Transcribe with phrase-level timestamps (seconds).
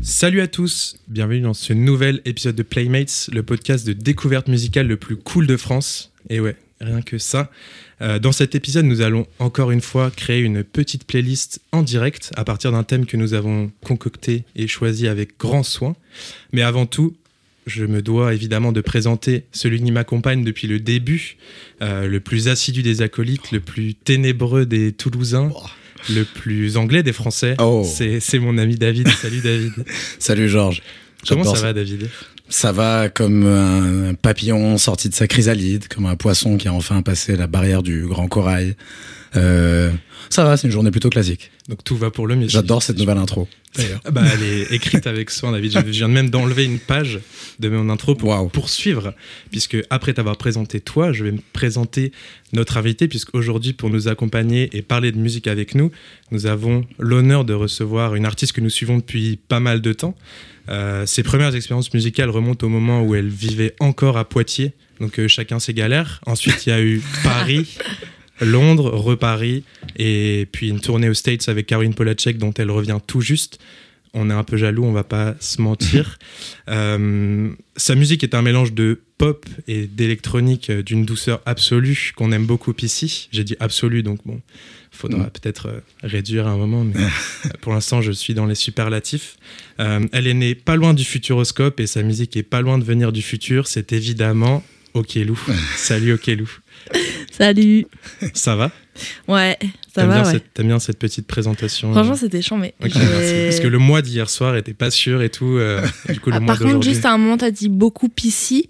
[0.00, 4.86] Salut à tous, bienvenue dans ce nouvel épisode de Playmates, le podcast de découverte musicale
[4.86, 6.12] le plus cool de France.
[6.30, 7.50] Et ouais, rien que ça.
[8.00, 12.30] Euh, dans cet épisode, nous allons encore une fois créer une petite playlist en direct
[12.36, 15.96] à partir d'un thème que nous avons concocté et choisi avec grand soin.
[16.52, 17.16] Mais avant tout,
[17.66, 21.36] je me dois évidemment de présenter celui qui m'accompagne depuis le début,
[21.80, 25.50] euh, le plus assidu des acolytes, le plus ténébreux des Toulousains,
[26.10, 27.54] le plus anglais des Français.
[27.60, 27.86] Oh.
[27.86, 29.08] C'est mon ami David.
[29.08, 29.72] Salut David.
[30.18, 30.82] Salut Georges.
[31.28, 32.08] Comment ça va David?
[32.48, 37.02] Ça va comme un papillon sorti de sa chrysalide, comme un poisson qui a enfin
[37.02, 38.74] passé la barrière du grand corail.
[39.36, 39.90] Euh,
[40.30, 41.50] ça va, c'est une journée plutôt classique.
[41.68, 42.48] Donc tout va pour le mieux.
[42.48, 43.48] J'adore cette nouvelle intro.
[43.74, 44.00] D'ailleurs.
[44.04, 45.72] Ah bah, elle est écrite avec soin, David.
[45.72, 47.20] Je viens même d'enlever une page
[47.58, 49.14] de mon intro pour poursuivre,
[49.50, 52.12] puisque après t'avoir présenté toi, je vais me présenter
[52.52, 55.90] notre invité, puisqu'aujourd'hui, pour nous accompagner et parler de musique avec nous,
[56.30, 60.16] nous avons l'honneur de recevoir une artiste que nous suivons depuis pas mal de temps.
[60.68, 65.18] Euh, ses premières expériences musicales remontent au moment où elle vivait encore à Poitiers, donc
[65.18, 66.20] euh, chacun ses galères.
[66.26, 67.78] Ensuite, il y a eu Paris.
[68.42, 69.64] Londres, reparis,
[69.96, 73.58] et puis une tournée aux States avec Caroline Polacek dont elle revient tout juste.
[74.14, 76.18] On est un peu jaloux, on va pas se mentir.
[76.68, 82.30] Euh, sa musique est un mélange de pop et d'électronique euh, d'une douceur absolue qu'on
[82.30, 83.28] aime beaucoup ici.
[83.32, 84.40] J'ai dit absolue, donc bon,
[84.92, 85.30] faudra Mm.
[85.30, 86.94] peut-être euh, réduire à un moment, mais
[87.60, 89.36] pour l'instant, je suis dans les superlatifs.
[89.80, 92.84] Euh, elle est née pas loin du futuroscope et sa musique est pas loin de
[92.84, 93.66] venir du futur.
[93.66, 94.62] C'est évidemment
[94.94, 95.38] Okelou.
[95.76, 96.48] Salut Okelou.
[97.36, 97.86] Salut.
[98.34, 98.70] Ça va?
[99.26, 99.58] Ouais,
[99.94, 100.32] ça va, bien, ouais.
[100.32, 102.74] cette- t'aimes bien cette petite présentation Franchement, euh, c'était chiant, mais.
[102.84, 103.34] ok, j'ai- merci.
[103.46, 105.56] Parce que le mois d'hier soir était pas sûr et tout.
[105.56, 105.80] euh,
[106.12, 108.68] du coup, le Ah, mois par contre, juste à un moment, t'as dit beaucoup PC,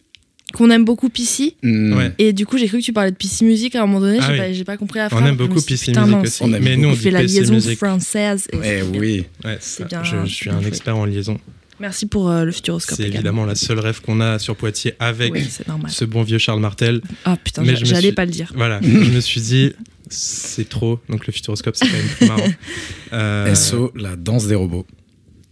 [0.54, 1.56] qu'on aime beaucoup PC.
[1.64, 1.92] Hmm.
[1.96, 2.12] Ouais.
[2.18, 4.18] Et du coup, j'ai cru que tu parlais de PC Music à un moment donné.
[4.20, 4.38] Ah j'ai oui.
[4.38, 5.20] pas, j'ai pas compris la phrase.
[5.22, 6.26] On aime beaucoup Music mince.
[6.28, 6.42] aussi.
[6.44, 7.76] On aime mais nous, on fait la liaison Music.
[7.78, 8.46] française.
[8.52, 9.00] et Eh c'est bien.
[9.00, 9.24] oui.
[9.44, 11.36] Ouais, C'est bien- je, je suis un expert en liaison.
[11.82, 12.96] Merci pour euh, le futuroscope.
[12.96, 15.90] C'est évidemment la seule rêve qu'on a sur Poitiers avec Oui, c'est normal.
[15.90, 17.00] ce bon vieux Charles Martel.
[17.24, 18.52] Ah putain, j'allais suis- pas le dire.
[18.54, 19.72] Voilà, je me suis dit,
[20.08, 21.00] c'est trop.
[21.08, 22.48] Donc le futuroscope, c'est quand même plus marrant.
[23.12, 24.86] Euh, SO, la danse des robots.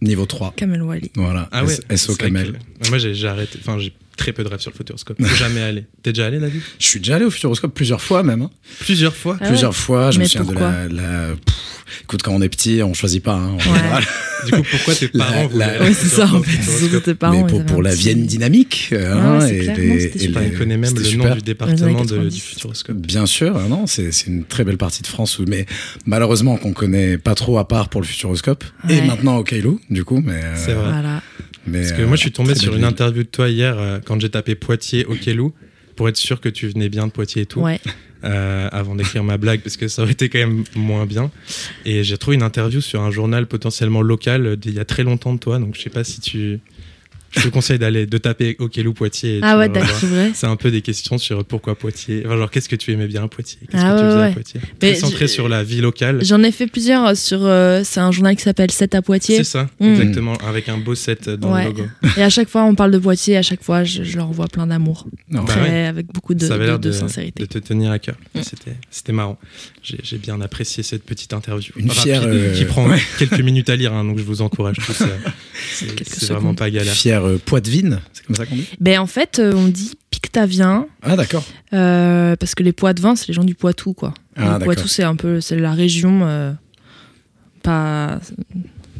[0.01, 0.53] Niveau 3.
[0.55, 1.11] Kamel Wally.
[1.15, 1.47] Voilà.
[1.51, 3.59] Ah ouais, SO que- Moi, j'ai j'ai arrêté.
[3.61, 5.17] Enfin, j'ai très peu de rêves sur le futuroscope.
[5.37, 5.85] Jamais allé.
[6.03, 6.61] T'es déjà allé, David?
[6.79, 8.41] Je suis déjà allé au Futuroscope plusieurs fois même.
[8.43, 8.51] hein.
[8.79, 9.37] Plusieurs fois.
[9.39, 10.11] Ah ouais plusieurs fois.
[10.11, 11.55] Je me Mais souviens de la, la- pff,
[12.03, 13.33] Écoute, quand on est petit, on choisit pas.
[13.33, 13.63] hein, en Ouais.
[13.77, 14.03] général.
[14.43, 16.49] Du coup, pourquoi tes parents la- Ouais, c'est ça en fait.
[16.49, 17.43] Futuroscope Surtout tes parents.
[17.43, 18.91] Mais pour, pour la Vienne dynamique.
[18.91, 19.77] hein, ouais, et clair.
[19.77, 22.33] les- Non, et les- Il connaît même le nom du département de- 90.
[22.33, 22.97] du futuroscope.
[22.97, 25.67] Bien sûr, ah non, c'est une très belle partie de France, mais
[26.07, 28.63] malheureusement qu'on connaît pas trop à part pour le Futuroscope.
[28.89, 30.23] Et maintenant au Kailou, du coup.
[30.25, 30.89] Mais, euh, C'est vrai.
[30.91, 31.21] Voilà.
[31.67, 32.87] Mais, Parce que euh, moi, je suis tombé très sur une ville.
[32.87, 35.53] interview de toi hier euh, quand j'ai tapé Poitiers au Kelou
[35.95, 37.79] pour être sûr que tu venais bien de Poitiers et tout, Ouais.
[38.23, 41.29] euh, avant d'écrire ma blague, parce que ça aurait été quand même moins bien.
[41.85, 45.03] Et j'ai trouvé une interview sur un journal potentiellement local euh, d'il y a très
[45.03, 46.59] longtemps de toi, donc je sais pas si tu.
[47.31, 49.39] Je te conseille d'aller de taper au Kelou Poitiers.
[49.41, 50.31] Ah ouais, d'accord, c'est vrai.
[50.33, 52.23] C'est un peu des questions sur pourquoi Poitiers.
[52.25, 53.59] Enfin, genre, qu'est-ce que tu aimais bien à Poitiers?
[53.71, 54.33] Qu'est-ce Ah que tu ouais, faisais à ouais.
[54.33, 54.59] Poitiers?
[54.81, 56.19] Mais Très centré sur la vie locale.
[56.23, 57.39] J'en ai fait plusieurs sur.
[57.45, 59.37] euh, c'est un journal qui s'appelle 7 à Poitiers.
[59.37, 59.85] C'est ça, Mm.
[59.87, 61.63] exactement, avec un beau set dans Ouais.
[61.63, 61.83] le logo.
[62.17, 63.37] Et à chaque fois, on parle de Poitiers.
[63.37, 65.07] À chaque fois, je, je leur envoie plein d'amour.
[65.29, 65.85] Non, Bah ouais.
[65.85, 67.41] Avec beaucoup de, ça avait de- l'air de de, sincérité.
[67.43, 68.15] de te tenir à cœur.
[68.35, 68.41] Mm.
[68.43, 69.37] C'était, c'était marrant.
[69.83, 71.71] J'ai, bien apprécié cette petite interview.
[71.77, 72.99] Une Rapide, fière, euh, Qui prend ouais.
[73.17, 75.01] quelques minutes à lire, hein, donc je vous encourage tous.
[75.01, 75.07] euh,
[76.03, 76.93] c'est vraiment pas galère.
[77.25, 80.87] Euh, Poitevine, c'est comme ça qu'on dit Ben, en fait, euh, on dit Pictavien.
[81.01, 81.43] Ah d'accord.
[81.73, 84.13] euh, parce que les Poitevins, c'est les gens du Poitou, quoi.
[84.35, 84.65] Ah, le.
[84.65, 85.41] Poitou, c'est un peu.
[85.41, 86.21] C'est la région.
[86.23, 86.51] euh,
[87.63, 88.19] pas.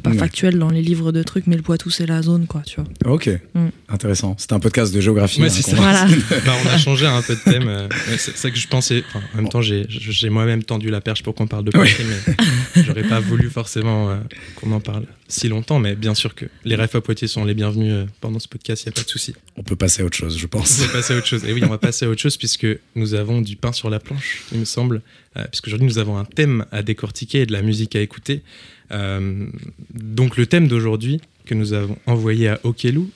[0.03, 0.17] Pas Ouais.
[0.17, 3.13] factuelle dans les livres de trucs, mais le Poitou, c'est la zone, quoi, tu vois.
[3.13, 3.67] Ok, Mm.
[3.89, 4.35] intéressant.
[4.37, 5.41] C'était un podcast de géographie.
[5.41, 5.75] Ouais, hein, ça.
[5.75, 6.05] Voilà.
[6.45, 7.67] Bah, on a changé un peu de thème.
[7.67, 9.03] euh, ouais, c'est ça que je pensais.
[9.07, 12.05] Enfin, en même temps, j'ai, j'ai moi-même tendu la perche pour qu'on parle de Poitiers,
[12.05, 14.15] mais j'aurais pas voulu forcément euh,
[14.55, 15.79] qu'on en parle si longtemps.
[15.79, 18.83] Mais bien sûr que les refs à Poitiers sont les bienvenus euh, pendant ce podcast,
[18.83, 19.35] il n'y a pas de souci.
[19.57, 20.79] On peut passer à autre chose, je On pense.
[20.79, 21.43] va passer à autre chose.
[21.45, 23.99] Et oui, on va passer à autre chose puisque nous avons du pain sur la
[23.99, 25.01] planche, il me semble.
[25.37, 28.41] Euh, puisqu'aujourd'hui, nous avons un thème à décortiquer et de la musique à écouter.
[28.91, 29.45] Euh,
[29.93, 33.09] donc, le thème d'aujourd'hui que nous avons envoyé à Okelou,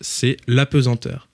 [0.00, 1.28] c'est l'apesanteur.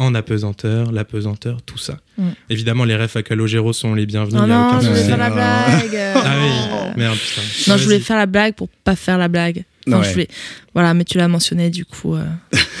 [0.00, 1.98] En apesanteur, l'apesanteur, tout ça.
[2.18, 2.28] Mm.
[2.50, 4.34] Évidemment, les refs à Calogero sont les bienvenus.
[4.34, 5.96] Non, a non, je voulais faire la blague.
[6.16, 7.42] Ah oui, merde, putain.
[7.70, 9.64] Non, je voulais faire la blague pour pas faire la blague.
[9.86, 10.04] Enfin, Ouais.
[10.04, 10.28] je voulais...
[10.74, 12.24] Voilà, mais tu l'as mentionné, du coup, euh,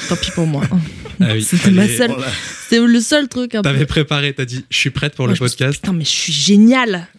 [0.08, 0.62] tant pis pour moi.
[1.20, 2.14] Ah oui, C'était ma fallait- seule-
[2.68, 3.56] C'est le seul truc.
[3.62, 5.80] T'avais préparé, t'as dit, je suis prête pour Moi, le suis dit, podcast.
[5.80, 7.08] Putain, mais je suis géniale.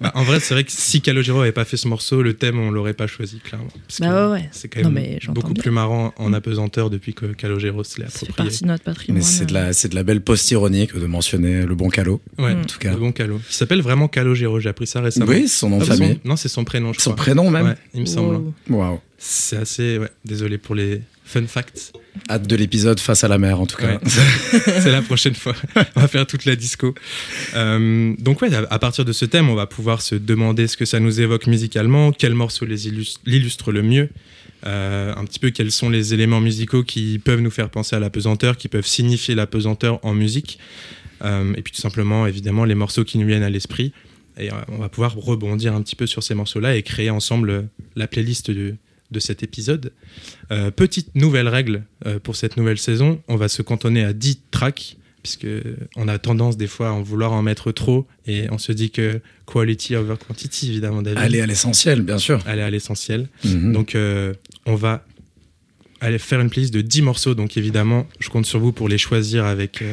[0.00, 2.58] Bah, en vrai, c'est vrai que si Calogero avait pas fait ce morceau, le thème,
[2.58, 3.68] on l'aurait pas choisi, clairement.
[3.88, 4.48] Parce Bah que ouais, ouais.
[4.52, 5.62] C'est quand Non, même beaucoup bien.
[5.62, 8.36] plus marrant en apesanteur depuis que Calogero se l'est approprié.
[8.48, 9.18] partie de notre patrimoine.
[9.22, 12.20] Mais c'est de la, c'est de la belle post-ironie que de mentionner le bon Calo.
[12.38, 12.52] Ouais.
[12.52, 12.90] En tout cas.
[12.92, 13.40] le bon Calo.
[13.48, 15.26] Il s'appelle vraiment Calogero, j'ai appris ça récemment.
[15.30, 16.20] Oui, c'est son nom de Ah, famille.
[16.22, 17.24] son- Non, c'est son prénom, je Son crois.
[17.24, 17.66] prénom même.
[17.66, 18.36] Ouais, il me semble.
[18.36, 18.52] Wow.
[18.78, 19.00] Waouh.
[19.18, 19.98] C'est assez.
[19.98, 21.92] Ouais, désolé pour les fun facts.
[22.28, 23.94] Hâte de l'épisode face à la mer en tout cas.
[23.94, 24.00] Ouais.
[24.08, 25.54] c'est la prochaine fois.
[25.96, 26.94] on va faire toute la disco.
[27.54, 30.84] Euh, donc ouais, à, partir de ce thème, on va pouvoir se demander ce que
[30.84, 34.10] ça nous évoque musicalement, quel morceau l'illustre le mieux,
[34.66, 38.00] euh, un petit peu quels sont les éléments musicaux qui peuvent nous faire penser à
[38.00, 40.58] la pesanteur, qui peuvent signifier la pesanteur en musique,
[41.24, 43.92] Euh, et puis tout simplement, évidemment, les morceaux qui nous viennent à l'esprit.
[44.38, 48.08] Et on va pouvoir rebondir un petit peu sur ces morceaux-là et créer ensemble la
[48.08, 48.74] playlist de,
[49.12, 49.92] de cet épisode.
[50.50, 54.40] Euh, petite nouvelle règle euh, pour cette nouvelle saison, on va se cantonner à 10
[54.50, 55.46] tracks, puisque
[55.96, 58.90] on a tendance des fois à en vouloir en mettre trop, et on se dit
[58.90, 61.18] que quality over quantity, évidemment, David.
[61.18, 62.42] Aller à l'essentiel, bien sûr.
[62.46, 63.28] Aller à l'essentiel.
[63.44, 63.72] Mhm.
[63.72, 64.34] Donc, euh,
[64.66, 65.06] on va
[66.00, 68.98] aller faire une playlist de 10 morceaux, donc évidemment, je compte sur vous pour les
[68.98, 69.84] choisir avec...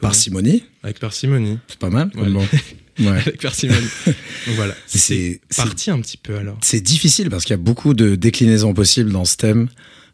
[0.00, 1.58] Parcimonie, Avec parcimonie.
[1.66, 2.10] c'est pas mal.
[2.14, 2.28] Ouais.
[2.28, 2.46] Bon.
[2.98, 3.08] Ouais.
[3.08, 3.86] Avec parcimonie.
[4.06, 4.74] donc voilà.
[4.86, 6.58] C'est- parti un petit peu alors.
[6.62, 9.68] C'est difficile parce qu'il y a beaucoup de déclinaisons possibles dans ce thème.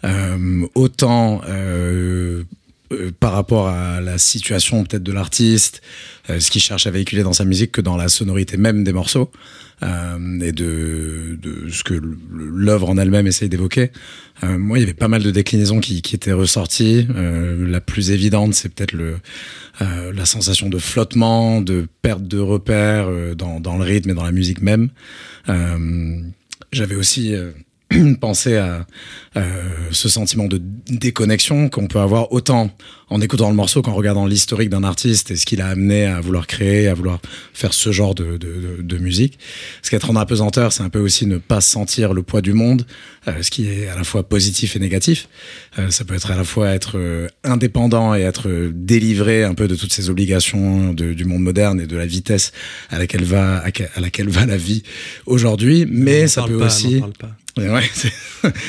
[0.04, 2.44] Euh, autant euh,
[2.92, 5.80] euh, par rapport à la situation peut-être de l'artiste,
[6.28, 8.92] euh, ce qu'il cherche à véhiculer dans sa musique, que dans la sonorité même des
[8.92, 9.30] morceaux
[9.82, 11.38] euh, et de,
[11.70, 11.94] ce que
[12.32, 13.90] l'œuvre en elle-même essaye d'évoquer.
[14.42, 17.06] Moi, il y avait pas mal de déclinaisons qui, étaient ressorties.
[17.14, 19.16] La plus évidente, c'est peut-être le
[19.80, 24.32] la sensation de flottement, de perte de repères euh, dans, le rythme et dans la
[24.32, 24.90] musique même.
[26.72, 27.34] J'avais aussi
[28.20, 28.86] pensé à
[29.36, 32.70] euh, ce sentiment de déconnexion qu'on peut avoir autant
[33.08, 36.20] en écoutant le morceau qu'en regardant l'historique d'un artiste et ce qu'il a amené à
[36.20, 37.18] vouloir créer, à vouloir
[37.52, 39.38] faire ce genre de, de, de, musique.
[39.82, 42.86] Ce qu'être en apesanteur, c'est un peu aussi ne pas sentir le poids du monde,
[43.26, 45.28] euh, ce qui est à la fois positif et négatif.
[45.80, 49.54] Euh, ça peut être à la fois être euh, indépendant et être euh, délivré un
[49.54, 52.52] peu de toutes ces obligations de- du monde moderne et de la vitesse
[52.90, 54.84] à laquelle va à, que- à laquelle va la vie
[55.26, 57.30] aujourd'hui, mais ça peut pas, aussi pas.
[57.58, 58.12] Ouais, c'est-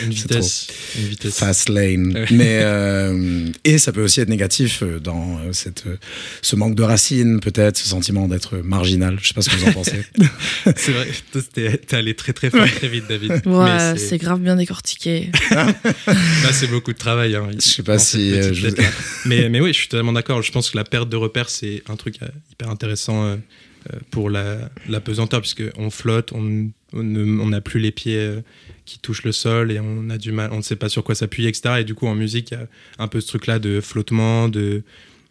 [0.04, 0.68] Une vitesse.
[1.00, 1.38] Une vitesse.
[1.38, 2.14] fast lane.
[2.14, 2.26] Ouais.
[2.32, 5.84] Mais euh, et ça peut aussi être négatif euh, dans euh, cette
[6.42, 9.18] ce manque de racines peut-être, ce sentiment d'être marginal.
[9.22, 10.04] Je sais pas ce que vous en pensez.
[10.76, 11.08] C'est vrai,
[11.54, 13.42] t'es allé très très fort, très vite, David.
[13.46, 15.32] Ouais, c'est grave bien décortiqué.
[15.52, 17.36] Là, c'est beaucoup de travail.
[17.36, 18.68] Hein, Je sais pas si, euh, je-
[19.26, 20.42] mais, mais oui, je suis totalement d'accord.
[20.42, 22.16] Je pense que la perte de repères, c'est un truc
[22.52, 23.36] hyper intéressant euh,
[24.12, 28.42] pour la, la pesanteur, puisqu'on flotte, on n'a plus les pieds euh,
[28.86, 31.16] qui touchent le sol et on a du mal, on ne sait pas sur quoi
[31.16, 31.76] s'appuyer, etc.
[31.80, 32.68] Et du coup, en musique, il y a
[33.00, 34.84] un peu ce truc-là de flottement, de,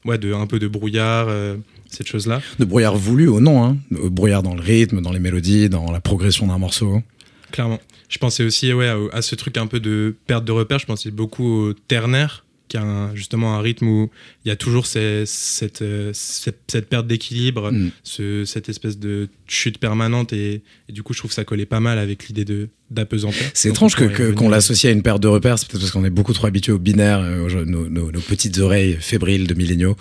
[0.04, 1.56] ouais, de, un peu de brouillard, euh,
[1.88, 2.40] cette chose-là.
[2.58, 3.76] de brouillard voulu ou non, hein.
[3.90, 7.02] Brouillard dans le rythme, dans les mélodies, dans la progression d'un morceau.
[7.50, 7.80] Clairement.
[8.08, 10.78] Je pensais aussi ouais, au- à ce truc un peu de perte de repère.
[10.78, 14.10] Je pensais beaucoup au ternaire, qui a un- justement un rythme où
[14.44, 15.84] il y a toujours ces- cette,
[16.14, 17.90] cette, cette perte d'équilibre, Mm.
[18.04, 20.32] ce- cette espèce de chute permanente.
[20.32, 23.46] Et, et du coup, je trouve que ça collait pas mal avec l'idée de d'apesanteur.
[23.54, 26.04] C'est étrange on que- qu'on l'associe à une perte de repères, c'est peut-être parce qu'on
[26.04, 29.54] est beaucoup trop habitué au binaire, euh, aux- nos, nos- nos petites oreilles fébriles de
[29.54, 29.96] milléniaux.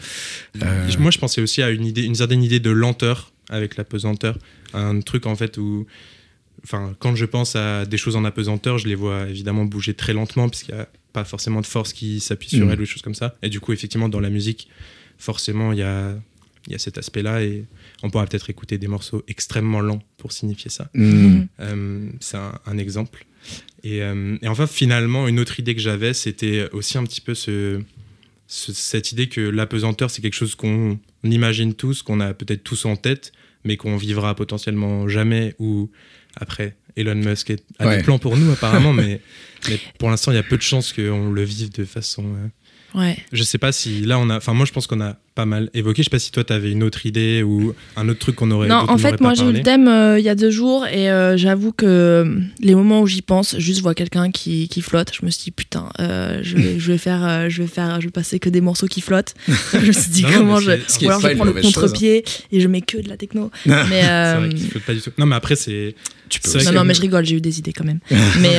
[0.64, 4.38] Euh, Moi, je pensais aussi à une, idée, une certaine idée de lenteur avec l'apesanteur.
[4.74, 5.86] Un truc en fait où.
[6.64, 10.14] Enfin, quand je pense à des choses en apesanteur, je les vois évidemment bouger très
[10.14, 12.72] lentement, puisqu'il n'y a pas forcément de force qui s'appuie sur Mhm.
[12.72, 13.36] elles ou des choses comme ça.
[13.42, 14.68] Et du coup, effectivement, dans la musique,
[15.18, 16.16] forcément, il y a,
[16.68, 17.44] y a cet aspect-là.
[17.44, 17.66] Et
[18.04, 20.90] on pourra peut-être écouter des morceaux extrêmement lents pour signifier ça.
[20.94, 23.26] hmm, Euh, c'est un, un exemple.
[23.84, 27.34] Et, euh, et enfin, finalement, une autre idée que j'avais, c'était aussi un petit peu
[27.34, 27.82] ce,
[28.48, 32.86] ce- cette idée que l'apesanteur, c'est quelque chose qu'on imagine tous, qu'on a peut-être tous
[32.86, 33.32] en tête,
[33.64, 35.56] mais qu'on vivra potentiellement jamais.
[35.60, 35.90] Ou
[36.36, 37.98] après, Elon Musk est- a Ouais.
[37.98, 39.22] des plans pour nous, apparemment, mais,
[39.70, 42.24] mais pour l'instant, il y a peu de chances qu'on le vive de façon.
[42.26, 42.48] euh,
[42.96, 43.18] Ouais.
[43.32, 44.38] je sais pas si là, on a.
[44.38, 46.02] Enfin, moi, je pense qu'on a pas mal évoqué.
[46.02, 48.52] Je sais pas si toi, tu avais une autre idée ou un autre truc qu'on
[48.52, 48.68] aurait.
[48.68, 51.10] Non, en fait, moi j'ai eu le thème euh, il y a deux jours et
[51.10, 55.14] euh, j'avoue que euh, les moments où j'y pense, juste vois quelqu'un qui, qui flotte,
[55.18, 58.02] je me suis dit putain, euh, je, vais, je vais faire, euh, je vais faire,
[58.02, 59.34] je vais passer que des morceaux qui flottent.
[59.48, 61.62] je me suis dit Non, comment je, ou alors je prends le chose, hein.
[61.62, 63.50] contre-pied et je mets que de la techno.
[63.66, 65.12] mais euh, vrai flotte pas du tout.
[65.18, 65.96] Non, mais après, c'est.
[66.28, 68.00] tu peux non non mais je rigole, j'ai eu des idées quand même.
[68.40, 68.56] Mais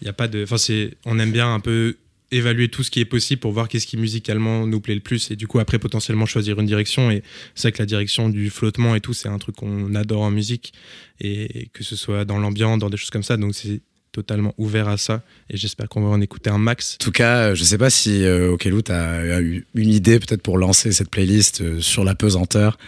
[0.00, 0.42] il y a pas de.
[0.42, 0.94] Enfin, c'est.
[1.06, 1.96] On aime bien un peu
[2.30, 5.30] évaluer tout ce qui est possible pour voir qu'est-ce qui musicalement nous plaît le plus
[5.30, 7.10] et du coup après potentiellement choisir une direction.
[7.10, 7.22] Et
[7.54, 10.30] c'est vrai que la direction du flottement et tout c'est un truc qu'on adore en
[10.30, 10.72] musique
[11.20, 13.36] et que ce soit dans l'ambiance dans des choses comme ça.
[13.36, 13.80] Donc c'est
[14.12, 16.96] totalement ouvert à ça et j'espère qu'on va en écouter un max.
[17.00, 20.42] En tout cas, je sais pas si euh, Okelou tu as eu une idée peut-être
[20.42, 22.78] pour lancer cette playlist euh, sur la pesanteur,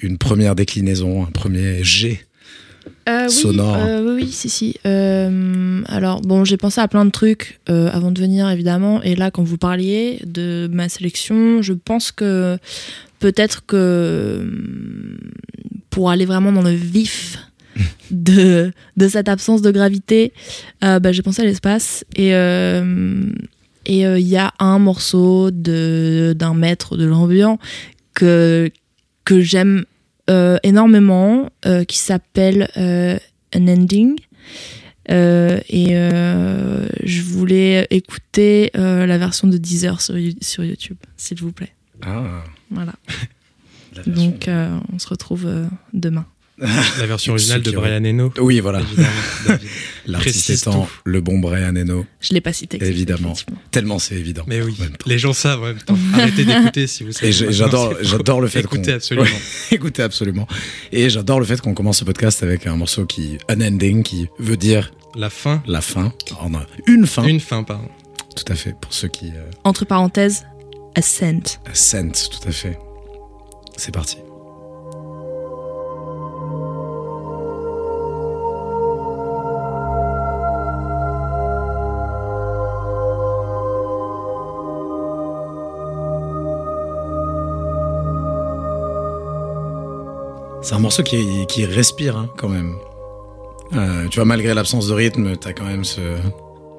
[0.00, 2.24] une première déclinaison, un premier G
[3.08, 3.76] Euh, oui, Sonore.
[3.76, 4.76] euh, oui, oui, si, si.
[4.84, 9.00] Euh, alors, bon, j'ai pensé à plein de trucs euh, avant de venir, évidemment.
[9.02, 12.58] Et là, quand vous parliez de ma sélection, je pense que
[13.20, 15.18] peut-être que hum,
[15.90, 17.38] pour aller vraiment dans le vif
[18.10, 20.32] de, de cette absence de gravité,
[20.80, 22.04] bah, j'ai pensé à l'espace.
[22.16, 22.30] Et
[23.88, 27.58] et il y a un morceau d'un maître de l'ambiant
[28.14, 28.68] que,
[29.24, 29.84] que j'aime
[30.62, 33.18] énormément euh, qui s'appelle euh,
[33.54, 34.16] An Ending.
[35.10, 40.96] Euh, et euh, je voulais écouter euh, la version de Deezer sur, You- sur YouTube,
[41.16, 41.72] s'il vous plaît.
[42.02, 42.92] Ah, Voilà.
[44.06, 46.26] Donc, euh, on se retrouve euh, demain.
[46.58, 48.32] La version originale de Brian Eno.
[48.38, 48.80] Oui, voilà.
[50.06, 50.90] L'artiste étant tout.
[51.04, 52.06] le bon Brian Eno.
[52.20, 52.78] Je l'ai pas cité.
[52.82, 53.34] Évidemment.
[53.70, 54.44] Tellement c'est évident.
[54.46, 55.98] Mais oui, les gens savent en même temps.
[56.14, 57.32] Arrêtez d'écouter si vous savez.
[57.32, 58.76] J'adore, le fait qu'on.
[58.76, 59.26] Écoutez absolument.
[59.26, 59.32] Ouais,
[59.72, 60.48] écoutez absolument.
[60.92, 64.28] Et j'adore le fait qu'on commence ce podcast avec un morceau qui, un ending, qui
[64.38, 66.12] veut dire La fin, la fin.
[66.42, 67.24] On a une fin.
[67.24, 67.88] une fin, pardon.
[68.34, 68.74] Tout à fait.
[68.80, 70.46] Pour ceux qui euh, Entre parenthèses,
[70.94, 71.58] Ascent.
[71.72, 72.78] sentent, tout à fait.
[73.76, 74.16] C'est parti.
[90.66, 92.74] C'est un morceau qui, qui respire hein, quand même.
[93.74, 96.00] Euh, tu vois, malgré l'absence de rythme, t'as quand même ce.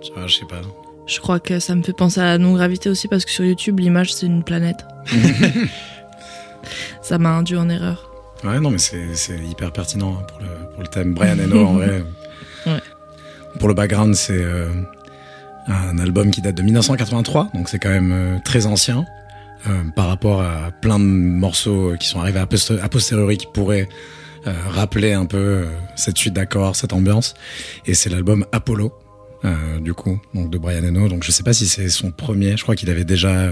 [0.02, 0.60] Tu vois, je sais pas.
[1.06, 3.80] Je crois que ça me fait penser à la non-gravité aussi parce que sur YouTube,
[3.80, 4.86] l'image, c'est une planète.
[7.02, 8.12] ça m'a induit en erreur.
[8.44, 11.14] Ouais, non, mais c'est hyper pertinent hein, pour le, pour le thème.
[11.14, 12.04] Brian Eno, en vrai.
[12.66, 12.82] Ouais.
[13.58, 14.68] Pour le background, c'est euh,
[15.68, 19.06] un album qui date de 1983, donc c'est quand même euh, très ancien
[19.68, 22.46] euh, par rapport à plein de morceaux qui sont arrivés a
[22.90, 23.90] posteriori qui pourraient
[24.46, 27.34] euh, rappeler un peu euh, cette suite d'accords, cette ambiance.
[27.86, 28.94] Et c'est l'album Apollo,
[29.82, 31.08] du coup, donc de Brian Eno.
[31.08, 33.52] Donc je sais pas si c'est son premier, je crois qu'il avait déjà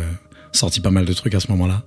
[0.52, 1.84] sorti pas mal de trucs à ce moment-là.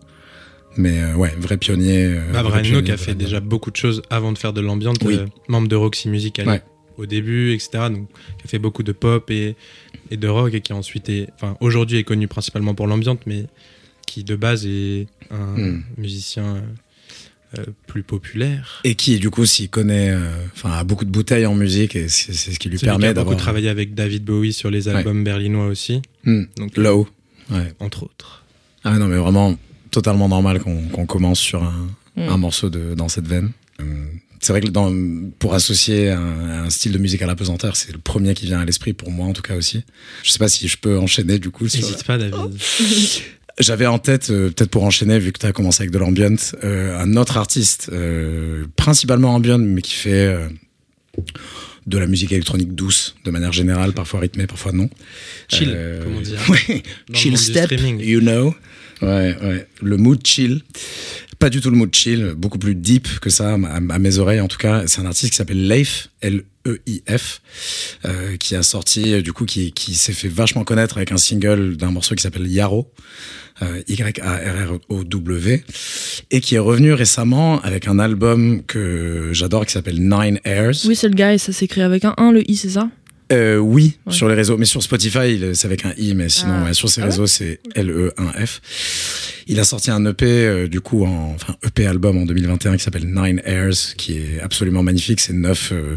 [0.77, 2.05] Mais euh, ouais, vrai pionnier.
[2.05, 4.39] euh, Bah, vrai Brian Eno pionnier qui a fait déjà beaucoup de choses avant de
[4.39, 5.17] faire de l'ambiance, Oui.
[5.17, 6.63] euh, membre de Roxy Music à- Ouais.
[6.97, 7.71] au début, etc.
[7.91, 8.09] Donc,
[8.39, 9.57] qui a fait beaucoup de pop et,
[10.11, 13.47] et de rock et qui ensuite est, enfin, aujourd'hui est connu principalement pour l'ambiance, mais
[14.09, 15.83] qui de base est un Hmm.
[15.97, 16.63] musicien
[17.59, 18.81] euh, plus populaire.
[18.85, 20.21] Et qui, du coup, s'y connaît, euh,
[20.55, 23.21] enfin, a beaucoup de bouteilles en musique et c'est ce qui lui permet a beaucoup
[23.31, 23.37] d'avoir.
[23.39, 27.09] travaillé avec David Bowie sur les albums berlinois aussi, Hmm, donc Low.
[27.51, 27.73] Ouais.
[27.81, 28.45] entre autres.
[28.85, 29.57] Ah non, mais vraiment
[29.91, 32.29] totalement normal qu'on commence sur un, Mm.
[32.29, 33.53] un morceau de, dans cette veine.
[33.81, 33.85] Euh,
[34.41, 34.93] C'est vrai que dans,
[35.39, 38.61] pour associer un, un style de musique à la pesanteur, c'est le premier qui vient
[38.61, 39.83] à l'esprit pour moi en tout cas aussi.
[40.23, 41.65] Je sais pas si je peux enchaîner du coup.
[41.65, 42.57] la- N'hésite pas, David.
[43.61, 46.37] J'avais en tête, euh, peut-être pour enchaîner, vu que tu as commencé avec de l'ambient,
[46.63, 50.49] euh, un autre artiste, euh, principalement ambient, mais qui fait euh,
[51.87, 54.89] de la musique électronique douce, de manière générale, parfois rythmée, parfois non.
[55.49, 56.35] Chill, Euh, comme on dit.
[56.37, 56.53] hein.
[56.69, 58.55] ouais, chill step, you know.
[59.03, 59.67] Ouais, ouais.
[59.83, 60.63] Le mood chill.
[61.39, 64.49] Pas du tout le mood chill, beaucoup plus deep que ça, à, mes oreilles en
[64.49, 64.85] tout cas.
[64.87, 67.41] C'est un artiste qui s'appelle Leif, L-E-I-F,
[68.05, 71.17] euh, qui a sorti, euh, du coup, qui, qui s'est fait vachement connaître avec un
[71.17, 72.91] single d'un morceau qui s'appelle Yarrow,
[73.63, 75.65] euh, Y-A-R-R-O-W,
[76.33, 80.75] et qui est revenu récemment avec un album que j'adore qui s'appelle Nine Airs.
[80.87, 82.91] Oui, c'est le gars et ça s'écrit avec un 1, le I, c'est ça?
[83.31, 84.13] Euh, oui, Ouais.
[84.13, 84.57] sur les réseaux.
[84.57, 86.65] Mais sur Spotify, c'est avec un i, mais sinon, Ah.
[86.65, 88.61] ouais, sur ses Ah ouais réseaux, c'est L-E-1-F.
[89.49, 92.83] Il a sorti un EP, euh, du coup, en, enfin, EP album en 2021 qui
[92.85, 95.21] s'appelle Nine Airs, qui est absolument magnifique.
[95.21, 95.97] C'est neuf euh,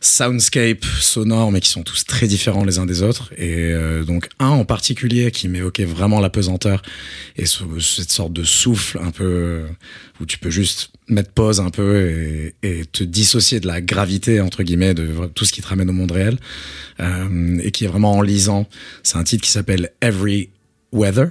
[0.00, 3.32] soundscapes sonores, mais qui sont tous très différents les uns des autres.
[3.36, 6.82] Et euh, donc, un en particulier qui m'évoquait vraiment la pesanteur
[7.36, 9.66] et ce- cette sorte de souffle un peu euh,
[10.20, 14.40] où tu peux juste mettre pause un peu et, et te dissocier de la gravité
[14.40, 16.38] entre guillemets de tout ce qui te ramène au monde réel
[17.00, 18.66] euh, et qui est vraiment enlisant.
[19.02, 20.50] C'est un titre qui s'appelle Every
[20.92, 21.28] Weather.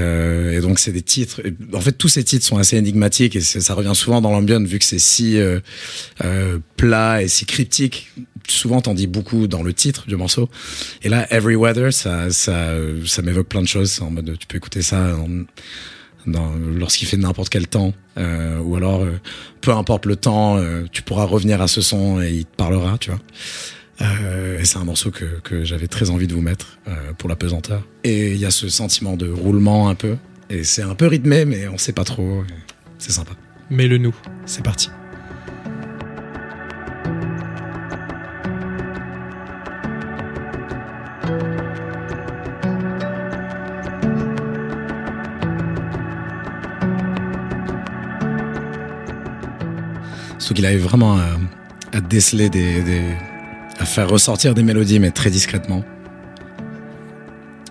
[0.00, 1.40] Euh, et donc c'est des titres.
[1.72, 4.78] En fait, tous ces titres sont assez énigmatiques et ça revient souvent dans l'ambiance vu
[4.78, 5.60] que c'est si euh,
[6.24, 8.10] euh, plat et si cryptique.
[8.48, 10.48] Souvent, t'en dis beaucoup dans le titre du morceau.
[11.02, 12.74] Et là, Every Weather, ça, ça,
[13.06, 14.00] ça m'évoque plein de choses.
[14.02, 15.44] En mode, tu peux écouter ça en-
[16.26, 19.18] lorsqu'il fait n'importe quel temps, euh, ou alors euh,
[19.60, 22.98] peu importe le temps, euh, tu pourras revenir à ce son et il te parlera,
[22.98, 23.20] tu vois.
[24.60, 26.78] Et c'est un morceau que, que j'avais très envie de vous mettre
[27.16, 27.82] pour la pesanteur.
[28.04, 30.16] Et il y a ce sentiment de roulement un peu,
[30.50, 32.44] et c'est un peu rythmé, mais on sait pas trop.
[32.98, 33.32] C'est sympa.
[33.70, 34.14] Mets-le nous.
[34.44, 34.90] C'est parti.
[50.56, 51.38] Qu'il arrive vraiment à,
[51.92, 53.02] à déceler des, des,
[53.78, 55.84] à faire ressortir des mélodies, mais très discrètement.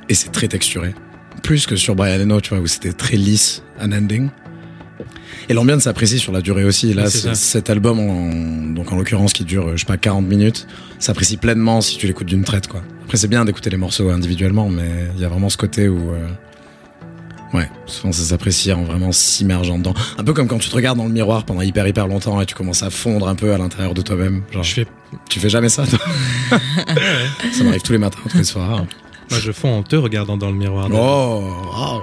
[0.08, 0.94] Et c'est très texturé.
[1.44, 4.30] Plus que sur Brian Eno, tu vois, où c'était très lisse, un ending.
[5.50, 6.94] Et l'ambiance s'apprécie sur la durée aussi.
[6.94, 10.68] Là, cet album, en, donc en l'occurrence, qui dure, je sais pas, 40 minutes,
[11.00, 12.84] s'apprécie pleinement si tu l'écoutes d'une traite, quoi.
[13.04, 16.14] Après, c'est bien d'écouter les morceaux individuellement, mais il y a vraiment ce côté où,
[16.14, 16.28] euh,
[17.56, 19.94] ouais, souvent ça s'apprécie en vraiment s'immergeant dedans.
[20.18, 22.46] Un peu comme quand tu te regardes dans le miroir pendant hyper hyper longtemps et
[22.46, 24.44] tu commences à fondre un peu à l'intérieur de toi-même.
[24.52, 24.88] Genre, Je fais,
[25.30, 26.00] tu fais jamais ça, toi?
[27.52, 28.86] Ça m'arrive tous les matins, tous les soirs.
[29.30, 30.88] moi, je fonds en te regardant dans le miroir.
[30.92, 31.42] Oh,
[31.76, 32.02] wow.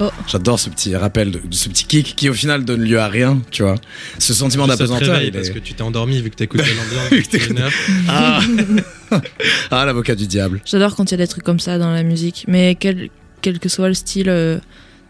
[0.00, 0.10] Oh.
[0.26, 3.06] J'adore ce petit rappel, de, de ce petit kick qui au final donne lieu à
[3.06, 3.76] rien, tu vois.
[4.18, 5.52] Ce sentiment d'apesanteur, il parce est...
[5.52, 7.70] que tu t'es endormi vu que t'écoutais l'ambiance.
[9.10, 9.20] Ah,
[9.70, 10.60] ah l'avocat du diable.
[10.64, 13.10] J'adore quand il y a des trucs comme ça dans la musique, mais quel,
[13.44, 14.58] quel que soit le style, euh,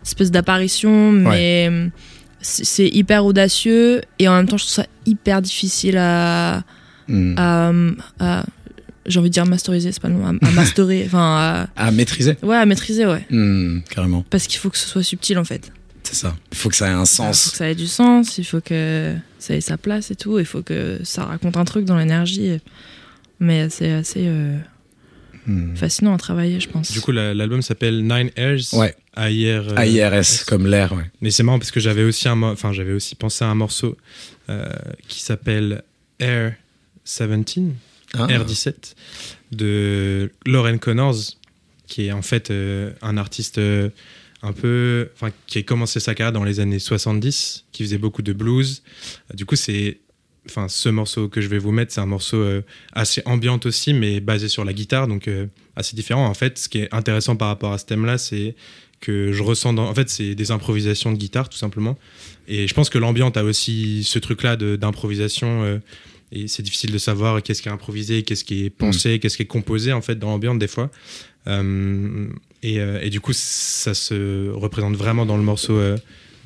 [0.05, 1.89] espèce d'apparition, mais euh,
[2.43, 6.63] c'est hyper audacieux et en même temps je trouve ça hyper difficile à,
[7.07, 7.35] Hmm.
[7.37, 7.71] à,
[8.19, 8.45] à-
[9.07, 12.37] j'ai envie de dire masteriser, c'est pas le mot, à, à masterer, enfin À maîtriser.
[12.43, 15.71] ouais, à maîtriser, ouais, Hmm, carrément, parce qu'il faut que ce soit subtil en fait.
[16.03, 16.35] c'est ça.
[16.53, 17.51] Il faut que ça ait un Il faut sens.
[17.51, 20.47] que ça ait du sens, il faut que ça ait sa place et tout, il
[20.47, 22.59] faut que ça raconte un truc dans l'énergie,
[23.39, 24.57] mais c'est assez euh,
[25.47, 25.75] Hmm.
[25.77, 26.91] fascinant à travailler, je pense.
[26.93, 28.61] Du coup, la- l'album s'appelle Nine Airs.
[28.73, 28.95] Ouais.
[29.17, 29.73] AIR.
[29.73, 31.05] euh, AIRS, comme l'air, ouais.
[31.21, 33.55] Mais c'est marrant parce que j'avais aussi, un mo- enfin, j'avais aussi pensé à un
[33.55, 33.97] morceau
[34.49, 34.69] euh,
[35.09, 35.83] qui s'appelle
[36.19, 36.55] Air
[37.05, 37.61] 17,
[38.15, 38.27] Ah.
[38.27, 38.95] R17,
[39.53, 41.17] de Lauren Connors,
[41.87, 43.91] qui est en fait euh, un artiste euh,
[44.43, 45.11] un peu.
[45.15, 48.83] Enfin, qui a commencé sa carrière dans les années 70, qui faisait beaucoup de blues.
[49.35, 49.99] Du coup, c'est.
[50.47, 53.95] Enfin, ce morceau que je vais vous mettre, c'est un morceau euh, assez ambiant aussi,
[53.95, 56.27] mais basé sur la guitare, donc euh, assez différent.
[56.27, 58.55] En fait, ce qui est intéressant par rapport à ce thème-là, c'est
[59.01, 59.89] que je ressens dans...
[59.89, 61.99] En fait, c'est des improvisations de guitare, tout simplement.
[62.47, 65.65] Et je pense que l'ambiance a aussi ce truc-là d'improvisation.
[65.65, 65.79] euh,
[66.31, 69.45] et c'est difficile de savoir qu'est-ce qui est improvisé, qu'est-ce qui est pensé, qu'est-ce qui
[69.45, 70.91] est composé, en fait, dans l'ambiance, des fois.
[71.47, 75.79] Et, et du coup, ça se représente vraiment dans le morceau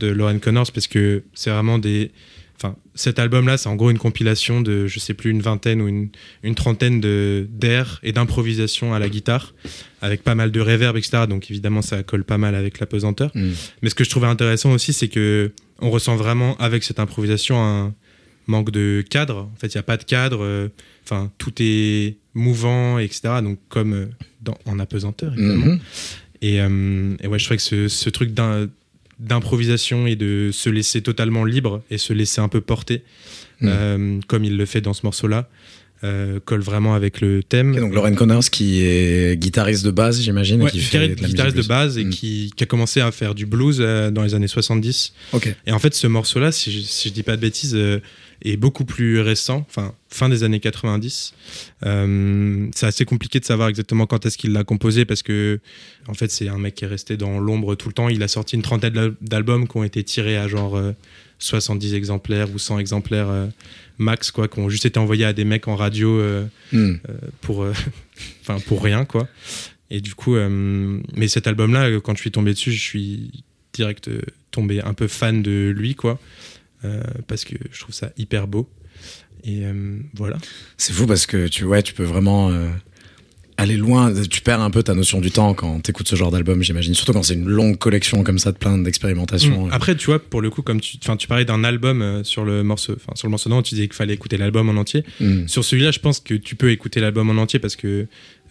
[0.01, 2.11] de Lauren Connors, parce que c'est vraiment des...
[2.61, 5.87] Enfin, cet album-là, c'est en gros une compilation de, je sais plus, une vingtaine ou
[5.87, 6.09] une,
[6.43, 9.55] une trentaine d'airs et d'improvisation à la guitare,
[10.03, 11.25] avec pas mal de reverb, etc.
[11.29, 13.31] Donc évidemment, ça colle pas mal avec la pesanteur.
[13.37, 13.51] Hmm.
[13.83, 17.63] Mais ce que je trouvais intéressant aussi, c'est que on ressent vraiment avec cette improvisation
[17.63, 17.95] un
[18.49, 19.49] manque de cadre.
[19.53, 20.43] En fait, il n'y a pas de cadre.
[20.43, 20.69] euh,
[21.05, 23.21] Enfin, tout est mouvant, etc.
[23.43, 24.07] Donc comme euh,
[24.43, 25.65] dans, en apesanteur, évidemment.
[25.67, 25.81] Mhm.
[26.43, 28.69] Et, euh, et ouais, je trouvais que ce, ce truc d'un-
[29.19, 33.03] d'improvisation et de se laisser totalement libre et se laisser un peu porter,
[33.61, 33.67] Mm.
[33.69, 35.49] euh, comme il le fait dans ce morceau-là,
[36.05, 37.73] euh, colle vraiment avec le thème.
[37.73, 41.23] Ok, donc Lauren Connors, qui est guitariste de base, j'imagine, Ouais, qui fait guitariste, de
[41.23, 42.11] la guitariste musique de base et Mm.
[42.11, 45.13] qui, qui a commencé à faire du blues euh, dans les années 70.
[45.33, 45.53] Ok.
[45.67, 47.77] Et en fait, ce morceau-là, si je, si je dis pas de bêtises,
[48.47, 51.35] euh, est beaucoup plus récent, enfin fin des années 90.
[51.85, 55.61] Euh, c'est assez compliqué de savoir exactement quand est-ce qu'il l'a composé parce que
[56.07, 58.09] en fait, c'est un mec qui est resté dans l'ombre tout le temps.
[58.09, 60.93] Il a sorti une trentaine d'al- d'albums qui ont été tirés à genre euh,
[61.41, 63.47] 70 exemplaires ou 100 exemplaires euh,
[63.99, 66.19] max, quoi, qui ont juste été envoyés à des mecs en radio.
[66.19, 66.97] euh, Hmm.
[67.41, 67.73] pour euh,
[68.43, 69.27] enfin pour rien quoi
[69.91, 73.43] et du coup euh, mais cet album là quand je suis tombé dessus je suis
[73.73, 74.21] direct euh,
[74.51, 76.17] tombé un peu fan de lui quoi euh,
[77.27, 78.69] parce que je trouve ça hyper beau
[79.45, 80.37] et euh, voilà
[80.77, 82.69] C'est fou parce que tu, ouais, tu peux vraiment euh,
[83.57, 84.13] aller loin.
[84.31, 86.95] Tu perds un peu ta notion du temps quand t'écoutes ce genre d'album, j'imagine.
[86.95, 89.67] Surtout quand c'est une longue collection comme ça de plein d'expérimentations.
[89.67, 89.73] Mm.
[89.73, 92.63] après tu vois pour le coup comme tu tu parlais d'un album euh, sur le
[92.65, 95.47] morceau enfin sur le morceau non tu disais qu'il fallait écouter l'album en entier Hmm.
[95.49, 97.89] Sur celui-là, je pense que tu peux écouter l'album en entier parce que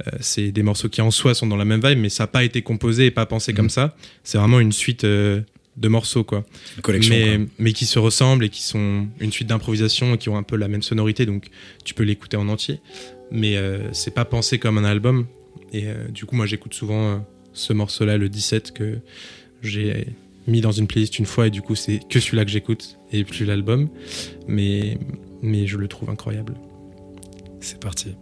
[0.08, 2.28] euh, c'est des morceaux qui en soi sont dans la même vibe, mais ça n'a
[2.28, 3.58] pas été composé et pas pensé Mhm.
[3.58, 3.96] comme ça.
[4.24, 5.42] C'est vraiment une suite euh,
[5.78, 6.44] de morceaux, quoi.
[6.76, 7.16] Une collection.
[7.16, 7.46] mais, quoi.
[7.60, 10.58] mais qui se ressemblent et qui sont une suite d'improvisation et qui ont un peu
[10.58, 11.48] la même sonorité, donc
[11.86, 12.82] tu peux l'écouter en entier.
[13.32, 15.28] Mais euh, c'est pas pensé comme un album.
[15.74, 17.18] Et euh, du coup, moi, j'écoute souvent euh,
[17.54, 19.00] ce morceau-là, le 17, que
[19.62, 20.08] j'ai
[20.48, 23.24] mis dans une playlist une fois et du coup, c'est que celui-là que j'écoute et
[23.24, 23.90] plus l'album.
[24.48, 24.98] Mais,
[25.42, 26.56] mais je le trouve incroyable.
[27.60, 28.16] C'est parti.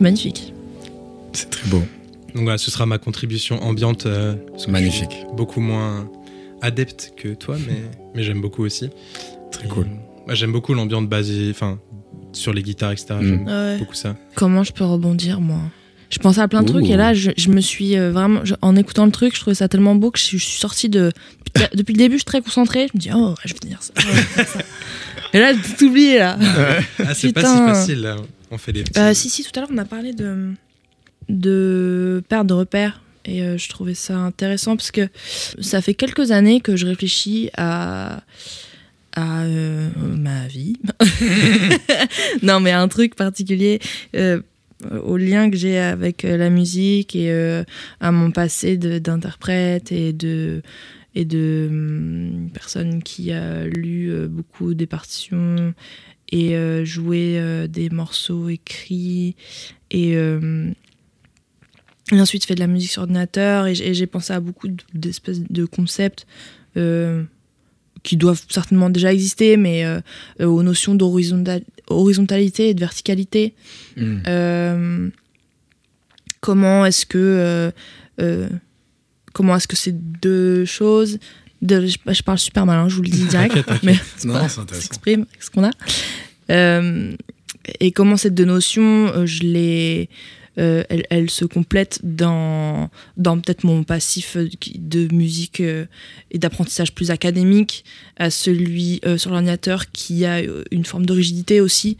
[0.00, 0.52] Magnifique.
[1.32, 1.82] C'est très beau.
[2.34, 4.06] Donc voilà, ce sera ma contribution ambiante.
[4.06, 4.34] euh,
[4.68, 5.10] Magnifique.
[5.10, 6.08] je suis beaucoup moins
[6.62, 7.82] adepte que toi, mais,
[8.14, 8.90] mais j'aime beaucoup aussi.
[9.52, 9.86] Très Et, cool.
[10.26, 11.78] bah, j'aime beaucoup l'ambiance basée, enfin,
[12.32, 13.14] sur les guitares, etc.
[13.20, 13.24] Mm.
[13.28, 13.78] J'aime Ouais.
[13.78, 14.16] beaucoup ça.
[14.36, 15.60] Comment je peux rebondir, moi?
[16.10, 16.72] Je pensais à plein de Ouh.
[16.72, 18.44] trucs et là, je, je me suis euh, vraiment.
[18.44, 20.58] je- en écoutant le truc, je trouvais ça tellement beau que je, suis- je suis
[20.58, 21.12] sortie de.
[21.54, 22.88] Depuis, depuis le début, je suis très concentrée.
[22.88, 23.92] Je me dis, oh, je vais dire ça.
[23.94, 24.58] faire ça.
[25.32, 26.36] Et là, j'ai tout oublié là.
[26.98, 28.16] Ah, c'est pas si facile là.
[28.50, 28.98] On fait petits.
[28.98, 30.52] Euh, si, si, tout à l'heure, on a parlé de,
[31.28, 33.02] de perte de repères.
[33.24, 35.08] Et euh, je trouvais ça intéressant parce que
[35.60, 38.22] ça fait quelques années que je réfléchis à,
[39.14, 40.76] à euh, ma vie.
[42.42, 43.78] non, mais à un truc particulier,
[44.16, 44.40] euh,
[45.04, 47.62] au lien que j'ai avec la musique et
[48.00, 50.62] à mon passé d'interprète et de,
[51.14, 55.74] et de hum, personne qui a lu beaucoup des partitions
[56.30, 59.36] et euh, joué euh, des morceaux écrits
[59.90, 60.70] et, euh,
[62.12, 65.64] et ensuite fait de la musique sur ordinateur et, j'ai pensé à beaucoup d'espèces de
[65.64, 66.26] concepts
[68.02, 69.84] qui doivent certainement déjà exister mais
[70.40, 73.54] aux notions d'horizontalité et de verticalité
[73.96, 74.22] Mm.
[74.26, 75.10] euh,
[76.40, 77.72] comment est-ce que
[79.32, 81.18] comment est-ce que ces deux choses
[81.62, 84.34] de, je, je parle super mal hein, je vous le dis direct mais c'est Non,
[84.34, 84.86] pas- c'est intéressant.
[84.86, 85.70] s'exprime ce qu'on a
[86.50, 87.12] Euh,
[87.80, 90.08] et comment ces deux notions euh, je les
[90.58, 95.86] euh, elles, elles se complètent dans, dans peut-être mon passif euh, de musique euh,
[96.32, 97.84] et d'apprentissage plus académique
[98.16, 100.40] à celui sur l'ordinateur qui a
[100.72, 101.96] une forme de rigidité aussi.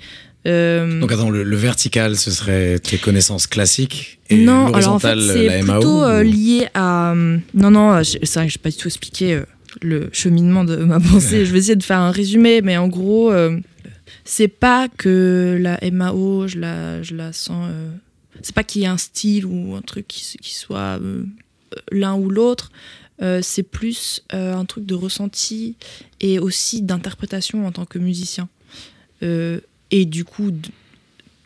[0.47, 4.99] Euh, Donc attends, le, le vertical, ce serait tes connaissances classiques et non, alors en
[4.99, 7.13] fait, l'horizontal, c'est la MAO plutôt euh, ou- lié à.
[7.13, 9.43] euh, Non, non, c'est vrai que je n'ai pas du tout expliqué
[9.83, 11.45] le cheminement de ma pensée.
[11.45, 13.59] je vais essayer de faire un résumé, mais en gros, euh,
[14.25, 17.67] c'est pas que la MAO, je la, je la sens.
[17.71, 17.91] euh,
[18.43, 20.99] c'est pas qu'il y ait un style ou un truc qui, soit
[21.93, 22.71] l'un ou l'autre.
[23.43, 25.77] C'est plus un truc de ressenti
[26.23, 28.49] et aussi d'interprétation en tant que musicien.
[29.23, 30.53] Euh, et du coup,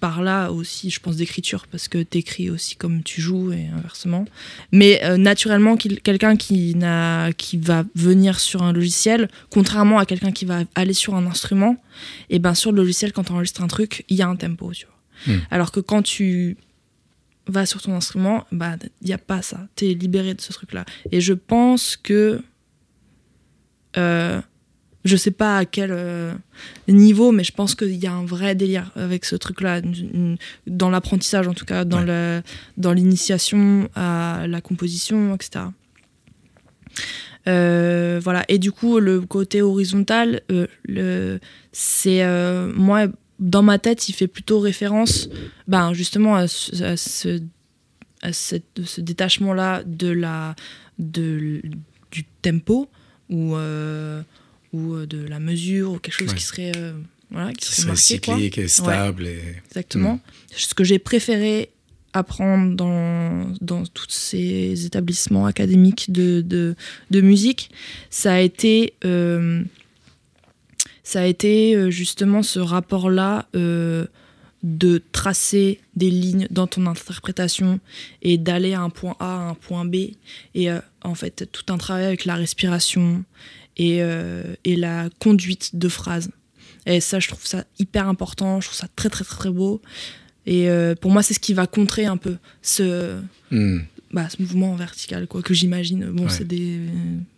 [0.01, 4.27] par là aussi, je pense d'écriture, parce que t'écris aussi comme tu joues et inversement.
[4.71, 10.31] Mais euh, naturellement, quelqu'un qui, n'a- qui va venir sur un logiciel, contrairement à quelqu'un
[10.33, 11.77] qui va aller sur un instrument,
[12.29, 14.73] et ben sur le logiciel, quand tu enregistres un truc, il y a un tempo,
[14.73, 15.35] tu vois.
[15.35, 15.41] Hmm.
[15.51, 16.59] Alors que quand tu
[17.47, 19.69] vas sur ton instrument, bah il n'y a pas ça.
[19.77, 20.85] Tu es libéré de ce truc-là.
[21.13, 22.43] Et je pense que.
[23.97, 24.41] Euh,
[25.05, 26.33] je sais pas à quel euh,
[26.89, 29.83] niveau, mais je pense qu'il y a un vrai délire avec ce truc-là,
[30.67, 32.43] dans l'apprentissage en tout cas, dans Ouais.
[32.95, 35.67] l'initiation à la composition, etc.
[37.47, 38.45] Euh, voilà.
[38.49, 41.39] Et du coup, le côté horizontal, euh, le,
[41.73, 43.07] c'est euh, moi
[43.41, 45.29] dans ma tête, il fait plutôt référence,
[45.69, 47.43] ben justement à ce, à ce,
[48.23, 50.55] à cette- ce détachement-là de la
[50.99, 51.61] de,
[52.13, 52.89] du tempo
[53.29, 53.55] ou
[54.75, 56.35] ou euh, de la mesure ou quelque chose Ouais.
[56.35, 56.93] qui serait euh,
[57.31, 58.35] voilà qui, qui serait marqué, quoi.
[58.35, 59.27] cyclique et stable.
[59.27, 59.41] Et...
[59.69, 60.21] Exactement.
[60.55, 61.71] Ce que j'ai préféré
[62.13, 66.77] apprendre dans, dans tous ces établissements académiques de, de,
[67.11, 67.71] de musique,
[68.11, 69.65] ça a été, euh,
[71.03, 74.07] ça a été justement ce rapport-là euh,
[74.63, 77.81] de tracer des lignes dans ton interprétation
[78.23, 79.97] et d'aller à un point A à un point B.
[80.55, 83.25] Et euh, en fait, tout un travail avec la respiration
[83.77, 86.31] et, euh, et la conduite de phrases.
[86.87, 88.61] Et ça, je trouve ça hyper important.
[88.61, 89.81] Je trouve ça très, très, très, très beau.
[90.47, 93.21] Et euh, pour moi, c'est ce qui va contrer un peu ce,
[93.55, 93.79] Hmm.
[94.15, 96.07] Bah, ce mouvement vertical, quoi, que j'imagine.
[96.13, 96.29] Bon, Ouais.
[96.31, 96.89] c'est des euh,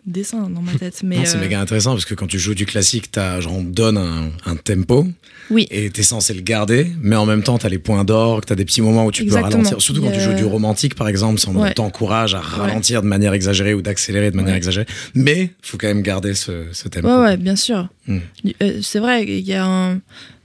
[0.07, 1.01] dessins dans ma tête.
[1.03, 3.65] Mais c'est euh, méga intéressant parce que quand tu joues du classique, t'as, genre, on
[3.65, 5.07] te donne un, un tempo
[5.51, 5.67] Oui.
[5.71, 8.67] et t'es censé le garder, mais en même temps, t'as les points d'orgue, t'as des
[8.67, 9.49] petits moments où tu Exactement.
[9.51, 9.81] peux ralentir.
[9.81, 11.73] Surtout quand tu joues du romantique, par exemple, si on Ouais.
[11.73, 14.87] t'encourage à ralentir de manière exagérée ou d'accélérer de manière exagérée.
[15.15, 17.09] Mais faut quand même garder ce, ce tempo.
[17.09, 17.89] Ouais, bien sûr.
[18.07, 18.19] Mm.
[18.63, 20.01] Euh, c'est vrai, il y a un.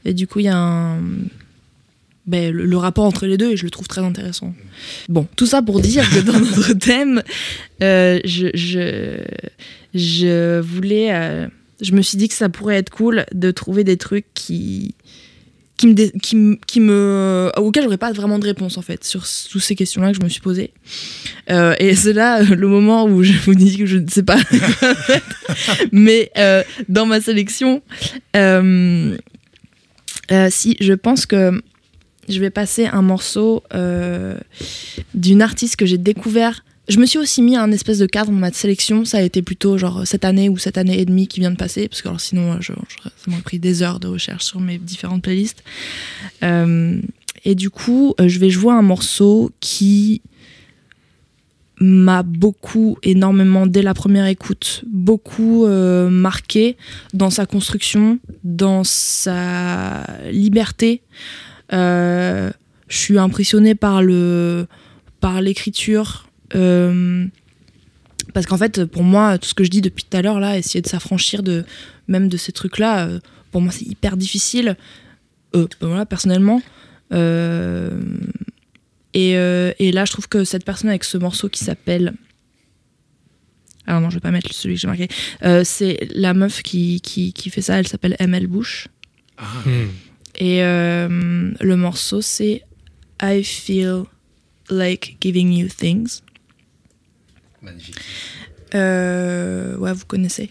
[0.05, 0.97] Et du coup, il y a un.
[2.27, 4.53] Ben, le, le rapport entre les deux, et je le trouve très intéressant.
[5.09, 7.23] Bon, tout ça pour dire que dans notre thème,
[7.81, 9.23] euh, je, je,
[9.95, 11.13] je voulais.
[11.13, 11.47] euh,
[11.81, 14.93] je me suis dit que ça pourrait être cool de trouver des trucs qui.
[15.77, 19.25] Qui me, qui, me- qui me auxquels j'aurais pas vraiment de réponse en fait sur
[19.49, 20.73] toutes ces questions-là que je me suis posées
[21.49, 24.37] Euh, et c'est là le moment où je vous dis que je ne sais pas
[25.91, 26.31] mais
[26.87, 27.81] dans ma sélection
[30.49, 31.61] si je pense que
[32.31, 34.37] je vais passer un morceau euh,
[35.13, 38.51] d'une artiste que j'ai découvert je me suis aussi mis un espèce de cadre ma
[38.51, 41.51] sélection ça a été plutôt genre cette année ou cette année et demie qui vient
[41.51, 42.73] de passer parce que sinon ça
[43.27, 45.63] m'aurait pris des heures de recherche sur mes différentes playlists
[46.43, 46.99] Euh,
[47.45, 50.21] et du coup euh, je vais jouer un morceau qui
[51.81, 56.77] m'a beaucoup, énormément, dès la première écoute, beaucoup euh, marqué
[57.13, 61.01] dans sa construction, dans sa liberté.
[61.73, 62.51] Euh,
[62.87, 64.67] je suis impressionnée par le
[65.19, 66.27] par l'écriture.
[66.55, 67.25] euh,
[68.33, 70.57] parce qu'en fait, pour moi, tout ce que je dis depuis tout à l'heure, là,
[70.57, 71.65] essayer de s'affranchir de
[72.07, 73.19] même de ces trucs-là, euh,
[73.51, 74.77] pour moi, c'est hyper difficile.
[75.55, 76.61] Euh, voilà, personnellement.
[79.13, 82.13] Et, et là, je trouve que cette personne avec ce morceau qui s'appelle.
[83.87, 85.09] Alors non, je vais pas mettre celui que j'ai marqué.
[85.65, 88.87] C'est la meuf qui, qui, qui fait ça, elle s'appelle ML Bush.
[89.37, 89.87] Ah, Hmm.
[90.41, 92.63] Et euh, le morceau, c'est
[93.21, 94.05] I feel
[94.71, 96.21] like giving you things.
[97.61, 97.95] magnifique.
[98.73, 100.49] Euh, ouais, vous connaissez.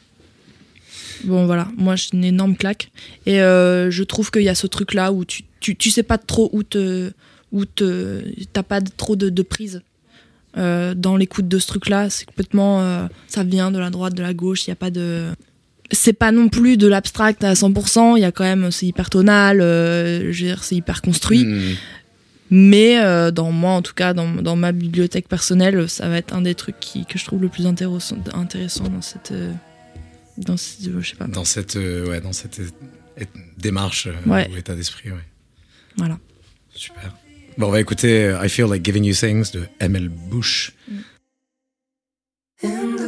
[1.24, 2.92] Bon, voilà, moi j'ai une énorme claque.
[3.26, 6.18] Et euh, je trouve qu'il y a ce truc-là où tu, tu, tu sais pas
[6.18, 7.10] trop où te.
[7.50, 8.22] où te.
[8.52, 9.82] t'as pas trop de, de prise.
[10.54, 13.08] dans l'écoute de ce truc-là, c'est complètement.
[13.26, 15.32] ça vient de la droite, de la gauche, il y a pas de.
[15.92, 18.70] C'est pas non plus de l'abstract à 100%, il y a quand même.
[18.70, 21.44] C'est hyper tonal, euh, je veux dire, c'est hyper construit.
[21.44, 21.74] Hmm.
[22.52, 26.34] Mais euh, dans moi, en tout cas, dans, dans ma bibliothèque personnelle, ça va être
[26.34, 29.30] un des trucs qui, que je trouve le plus intéressant, intéressant dans cette.
[29.32, 29.52] euh,
[30.36, 31.26] dans ce- je sais pas.
[31.26, 32.60] Dans cette, euh, ouais, dans cette
[33.58, 34.48] démarche euh, Ouais.
[34.52, 35.18] ou état d'esprit, ouais.
[35.96, 36.18] Voilà.
[36.74, 37.14] Super.
[37.58, 40.72] Bon, on va écouter I Feel Like Giving You Things de ML Bush.
[42.62, 42.99] In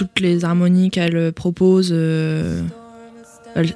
[0.00, 2.62] Toutes les harmonies qu'elle propose, euh,
[3.54, 3.74] elles,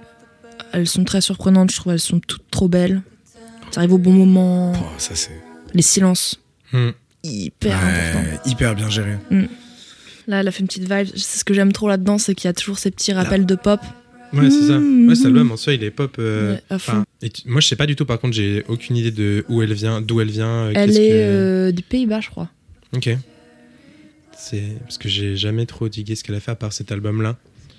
[0.72, 1.92] elles sont très surprenantes, je trouve.
[1.92, 3.02] Elles sont toutes trop belles.
[3.70, 4.72] Ça arrive au bon moment.
[4.74, 5.38] Oh, ça, c'est
[5.74, 6.40] Les silences,
[6.72, 6.92] Hmm.
[7.22, 8.40] hyper ouais, importants.
[8.50, 9.16] hyper bien géré.
[10.26, 11.08] Là, elle a fait une petite vibe.
[11.14, 13.54] C'est ce que j'aime trop là-dedans, c'est qu'il y a toujours ces petits rappels de
[13.54, 13.80] pop.
[14.32, 14.78] Ouais, c'est ça.
[14.78, 15.08] Mmh.
[15.08, 16.16] Ouais, cet album en soi, il est pop.
[16.18, 18.06] euh, Ouais, à et tu- moi, je sais pas du tout.
[18.06, 20.46] Par contre, j'ai aucune idée de où elle vient, d'où elle vient.
[20.48, 22.48] euh, Elle qu'est-ce est que- euh, des Pays-Bas, je crois.
[22.96, 23.10] Ok.
[24.50, 27.36] C'est parce que j'ai jamais trop digué ce qu'elle a fait à part cet album-là.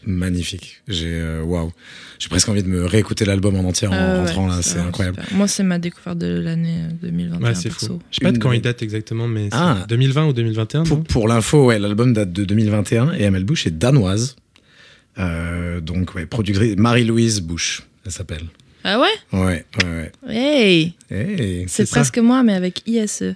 [0.08, 0.82] Magnifique.
[0.88, 1.72] J'ai euh, waouh.
[2.20, 4.62] J'ai presque envie de me réécouter l'album en entier en Euh, ouais, rentrant là.
[4.62, 5.18] C'est incroyable.
[5.22, 5.36] super.
[5.38, 7.42] Moi, c'est ma découverte de l'année euh, 2021.
[7.48, 8.00] Ouais, c'est fou.
[8.12, 9.86] Je sais pas de Une quand il date exactement, mais c'est Ah.
[9.90, 10.84] 2020 ou 2021.
[10.84, 14.36] Pour, l'info, ouais, l'album date de 2021 et ML Bush est danoise.
[15.18, 18.44] Euh, donc, ouais, productrice Marie-Louise Bush, elle s'appelle.
[18.84, 19.08] Ah ouais?
[19.40, 20.36] Ouais, ouais, ouais.
[20.36, 21.66] Hey Hey.
[21.68, 21.96] C'est ça.
[21.96, 23.34] presque moi, mais avec ISE.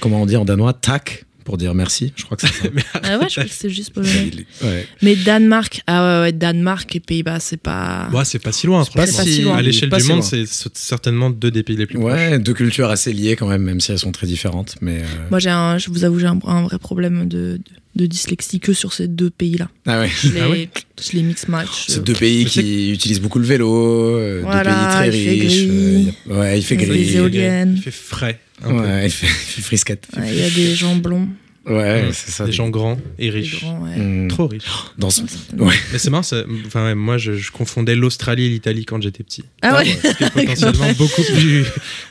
[0.00, 0.72] Comment on dit en danois?
[0.74, 2.12] Tak pour dire merci.
[2.14, 2.68] Je crois que c'est ça.
[3.02, 4.30] Ah ouais, je crois que c'est juste polonais.
[4.62, 4.86] Ouais.
[5.00, 8.10] Mais Danemark, ah ouais, ouais, Danemark et Pays-Bas, c'est pas.
[8.12, 8.84] Ouais, c'est pas si loin.
[8.84, 9.56] pas si loin.
[9.56, 12.12] À l'échelle du si monde, c'est certainement deux des pays les plus proches.
[12.12, 14.76] Ouais, deux cultures assez liées quand même, même si elles sont très différentes.
[14.82, 17.62] Mais euh, Moi, j'ai un, je vous avoue, j'ai un, un vrai problème de, de,
[17.98, 19.68] de dyslexie que sur ces deux pays-là.
[19.86, 20.08] ah ouais.
[20.22, 20.68] Je les, Ah ouais
[21.02, 21.84] je les mix match.
[21.88, 24.62] C'est deux pays qui utilisent beaucoup le vélo, euh, Voilà,
[25.04, 25.66] deux pays très il fait riches.
[25.66, 26.14] gris.
[26.30, 27.16] euh, ouais, il fait gris.
[27.16, 27.74] éoliennes.
[27.76, 28.40] Il fait frais.
[28.62, 28.74] un peu.
[28.80, 30.06] Ouais, il fait, il fait frisquette.
[30.16, 31.28] Ouais, Il y a des gens blonds,
[31.68, 32.12] Ouais, Mm.
[32.12, 32.44] c'est ça.
[32.46, 33.60] Des gens grands et riches.
[33.60, 33.96] grands, ouais.
[33.96, 34.28] Mm.
[34.28, 34.64] Trop riches.
[34.96, 35.22] Dans ce...
[35.22, 35.66] Ouais, certainement.
[35.66, 35.74] Ouais.
[35.92, 36.26] Mais c'est marrant,
[36.66, 39.44] enfin, ouais, moi je, je confondais l'Australie et l'Italie quand j'étais petit.
[39.62, 41.64] Ah ouais, C'était potentiellement beaucoup plus,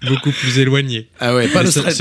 [0.07, 1.07] beaucoup plus éloigné.
[1.19, 1.95] Ah ouais, pas l'Australie,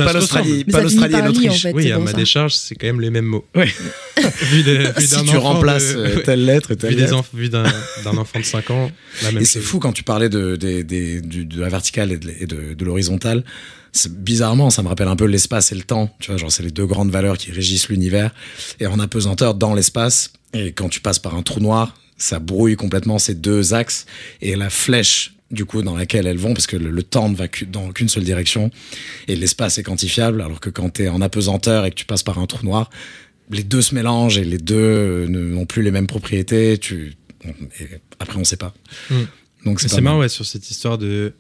[1.14, 1.62] et li, en l'Autriche.
[1.62, 1.73] fait.
[1.73, 2.16] oui, à ma ça.
[2.16, 3.47] décharge, c'est quand même les mêmes mots.
[3.55, 3.66] Ouais.
[4.51, 7.25] vu de- vu Si tu remplaces de- euh, telle lettre et telle vu lettre.
[7.35, 8.90] vu d'un enfant de 5 ans,
[9.23, 10.57] la même Et c'est fou quand tu parlais de,
[11.61, 13.45] la verticale et de, et de, de l'horizontale.
[14.11, 16.15] Bizarrement, ça me rappelle un peu l'espace et le temps.
[16.21, 18.35] Tu vois, genre, c'est les deux grandes valeurs qui régissent l'univers.
[18.81, 22.77] Et en apesanteur dans l'espace, et quand tu passes par un trou noir, ça brouille
[22.77, 24.07] complètement ces deux axes.
[24.41, 27.37] Et la flèche, du coup, dans laquelle elles vont, parce que le, le temps ne
[27.37, 28.71] va dans qu'une seule direction,
[29.29, 32.23] et l'espace est quantifiable, alors que quand tu es en apesanteur et que tu passes
[32.23, 32.91] par un trou noir,
[33.51, 36.79] les deux se mélangent et les deux euh, ne- n'ont plus les mêmes propriétés.
[36.79, 37.15] Tu...
[37.45, 38.75] et après, on sait pas.
[39.11, 39.15] Mm.
[39.65, 41.33] Donc, c'est marrant ouais, sur cette histoire de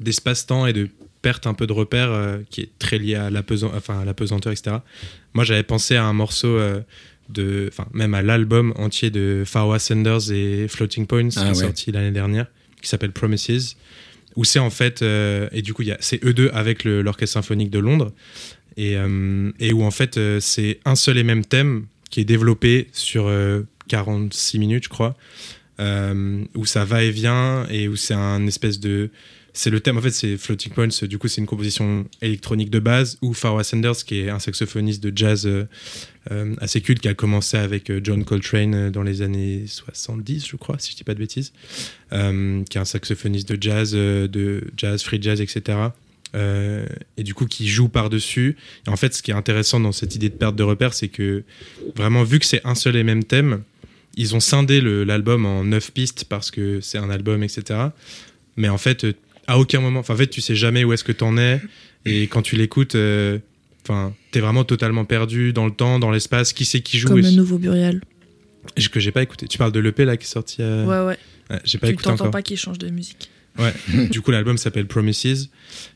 [0.00, 0.88] d'espace-temps et de
[1.24, 4.52] perte un peu de repères euh, qui est très lié à l'apesan- enfin, à l'apesanteur,
[4.52, 4.76] etc.
[5.32, 6.80] Moi, j'avais pensé à un morceau euh,
[7.30, 11.48] de, enfin, même à l'album entier de Farwa Sanders et Floating Points qui Ah est
[11.48, 11.54] ouais.
[11.54, 12.46] sorti l'année dernière,
[12.82, 13.76] qui s'appelle Promises,
[14.36, 17.78] où c'est en fait, euh, et du coup, c'est eux deux avec l'Orchestre Symphonique de
[17.78, 18.12] Londres,
[18.76, 18.96] et,
[19.60, 23.62] et où en fait, c'est un seul et même thème qui est développé sur euh,
[23.88, 25.16] 46 minutes, je crois,
[25.80, 29.10] euh, où ça va et vient et où c'est un espèce de
[29.56, 32.80] c'est le thème en fait c'est Floating Points du coup c'est une composition électronique de
[32.80, 35.64] base ou Farwa Sanders qui est un saxophoniste de jazz euh,
[36.32, 40.56] euh, assez culte qui a commencé avec euh, John Coltrane dans les années 70 je
[40.56, 41.52] crois si je dis pas de bêtises
[42.10, 45.78] qui est un saxophoniste de jazz de jazz free jazz etc
[46.34, 49.92] et du coup qui joue par dessus et en fait ce qui est intéressant dans
[49.92, 51.44] cette idée de perte de repères c'est que
[51.94, 53.62] vraiment vu que c'est un seul et même thème
[54.16, 57.88] ils ont scindé l'album en neuf pistes parce que c'est un album, etc.
[58.56, 59.06] Mais en fait,
[59.46, 61.60] à aucun moment, enfin, en fait, tu sais jamais où est-ce que t'en es.
[62.06, 63.38] Et quand tu l'écoutes, euh,
[63.82, 66.52] enfin, t'es vraiment totalement perdu dans le temps, dans l'espace.
[66.52, 68.00] Qui c'est qui joue Comme le nouveau Burial.
[68.90, 69.46] Que j'ai pas écouté.
[69.46, 70.56] Tu parles de l'EP là qui est sorti.
[70.60, 71.18] euh, Ouais, ouais.
[71.50, 73.28] ouais, j'ai pas tu écouté t'entends pas qu'il change de musique.
[73.58, 73.72] Ouais.
[74.10, 75.50] du coup, l'album s'appelle Promises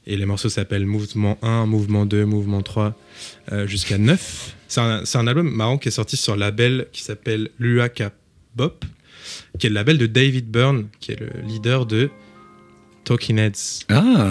[0.07, 2.97] et les morceaux s'appellent Mouvement 1, Mouvement 2, Mouvement 3
[3.53, 4.55] euh, jusqu'à 9.
[4.69, 8.13] C'est un, un album marrant qui est sorti sur un label qui s'appelle Luaka
[8.55, 8.85] Bop,
[9.59, 12.11] qui est le label de David Byrne, qui est le leader de
[13.09, 13.85] Talking Heads.
[13.89, 14.31] Ah,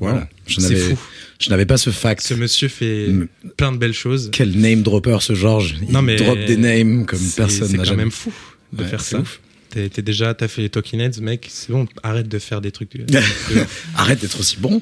[0.00, 0.28] voilà.
[0.46, 0.98] Je C'est n'avais, fou.
[1.38, 2.22] je n'avais pas ce fact.
[2.22, 3.28] Ce monsieur fait Mm.
[3.56, 4.30] plein de belles choses.
[4.32, 5.76] Quel name dropper ce Georges.
[5.82, 8.04] Il Non, mais drop des names comme C'est- personne C'est n'a quand jamais.
[8.04, 8.32] même fou
[8.72, 9.20] de Ouais, faire c'est ça.
[9.20, 9.40] ouf.
[9.70, 11.46] T'es t'es déjà, t'as fait les Talking Heads, mec.
[11.50, 12.96] C'est bon, arrête de faire des trucs.
[12.96, 13.18] de- de
[13.62, 13.86] ouf.
[13.96, 14.80] Arrête d'être aussi bon.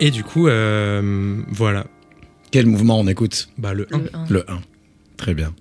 [0.00, 1.86] Et du coup, euh, voilà.
[2.52, 3.48] Quel mouvement on écoute?
[3.58, 3.98] Bah, le 1.
[3.98, 4.26] Le un.
[4.30, 4.60] Le 1.
[5.18, 5.54] Très bien.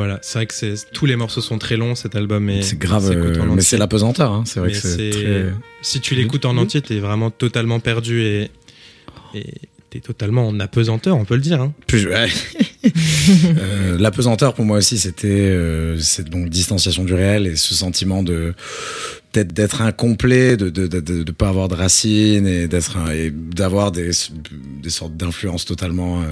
[0.00, 2.48] Voilà, c'est vrai que tous les morceaux sont très longs cet album.
[2.50, 4.32] et C'est grave, en euh, mais c'est l'apesanteur.
[4.32, 4.44] Hein.
[4.46, 5.44] C'est vrai Mais que c'est c'est- très.
[5.82, 8.50] Si tu l'écoutes en entier, t'es vraiment totalement perdu et
[9.34, 9.44] et
[9.90, 11.60] t'es totalement en apesanteur, on peut le dire.
[11.60, 11.72] hein.
[11.92, 12.28] Ouais.
[13.58, 18.22] Euh, L'apesanteur pour moi aussi, c'était euh, c'est donc distanciation du réel et ce sentiment
[18.22, 18.54] de
[19.32, 23.30] peut-être d'être incomplet, de de, de de de pas avoir de racines et d'être et
[23.30, 24.10] d'avoir des
[24.82, 26.24] des sortes d'influences totalement euh,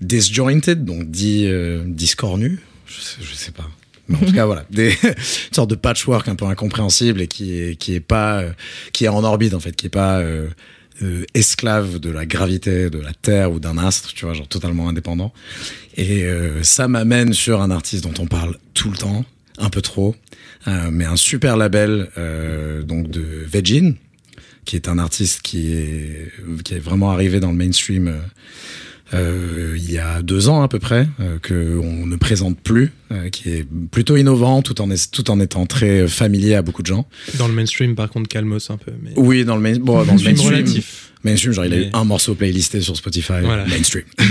[0.00, 2.60] disjointed, donc dit euh, discornues.
[2.86, 3.68] Je sais, je sais pas.
[4.08, 5.14] Mais en tout cas, voilà, des une
[5.52, 8.52] sorte de patchwork un peu incompréhensible et qui est qui est pas euh,
[8.92, 10.48] qui est en orbite en fait, qui est pas euh,
[11.02, 14.88] euh, esclave de la gravité de la Terre ou d'un astre, tu vois, genre totalement
[14.88, 15.32] indépendant.
[15.96, 16.26] Et
[16.62, 19.24] ça m'amène sur un artiste dont on parle tout le temps,
[19.58, 20.16] un peu trop,
[20.66, 22.08] mais un super label
[22.84, 23.94] donc de Vegin,
[24.64, 26.32] qui est un artiste qui est
[26.64, 28.12] qui est vraiment arrivé dans le mainstream.
[29.14, 32.92] Euh, il y a deux ans à peu près, euh, que on ne présente plus,
[33.12, 36.82] euh, qui est plutôt innovant tout en, est- tout en étant très familier à beaucoup
[36.82, 37.06] de gens.
[37.38, 38.92] Dans le mainstream, par contre, calmos un peu.
[39.02, 41.10] Mais Oui, dans le, main, bon, dans le mainstream mainstream, relatif.
[41.22, 43.64] mainstream, genre il a eu un morceau playlisté sur Spotify, Voilà.
[43.66, 44.04] mainstream.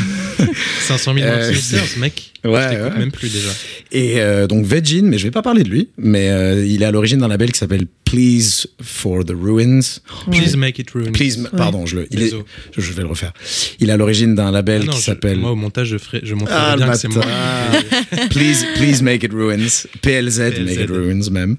[0.88, 2.34] 500 000 Euh, listeners, mec.
[2.44, 2.98] Ouais, ouais.
[2.98, 3.50] même plus déjà.
[3.92, 6.86] Et euh, donc Vegin, mais je vais pas parler de lui, mais euh, il est
[6.86, 10.00] à l'origine d'un label qui s'appelle Please for the Ruins.
[10.30, 11.12] Please make it ruin.
[11.14, 12.44] Please, pardon, je le, il est, Désolé.
[12.72, 13.34] je, je vais le refaire.
[13.80, 15.98] Il est à l'origine d'un label Ah non, qui je- s'appelle Moi, au montage, je,
[15.98, 17.26] ferai, je montrerai Ah, bien le que c'est moi.
[18.30, 19.88] Please, please make it ruins.
[20.04, 21.58] PLZ, make it ruins même.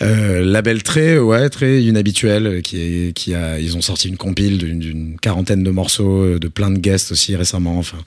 [0.00, 4.16] Euh, label très, ouais, très inhabituel, euh, qui est, qui a, ils ont sorti une
[4.16, 7.78] compile d'une- quarantaine de morceaux, euh, de plein de guests aussi récemment.
[7.78, 7.98] Enfin,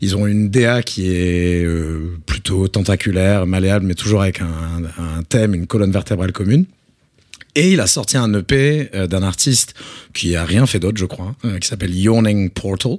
[0.00, 4.46] ils ont une DA qui est euh, plutôt tentaculaire, malléable, mais toujours avec un,
[4.96, 6.64] un thème, une colonne vertébrale commune.
[7.56, 9.74] Et il a sorti un EP euh, d'un artiste
[10.14, 12.98] qui a rien fait d'autre, je crois, euh, qui s'appelle Yawning Portal.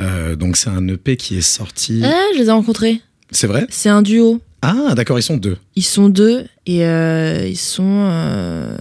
[0.00, 2.00] Euh, donc c'est un EP qui est sorti.
[2.04, 3.00] Ah, je les ai rencontrés.
[3.30, 3.66] C'est vrai?
[3.70, 4.40] C'est un duo.
[4.62, 5.56] Ah, d'accord, ils sont deux.
[5.76, 8.06] Ils sont deux et euh, ils sont.
[8.10, 8.76] euh,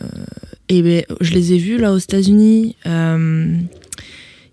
[0.70, 2.76] et ben, je les ai vus là aux États-Unis.
[2.86, 3.58] euh,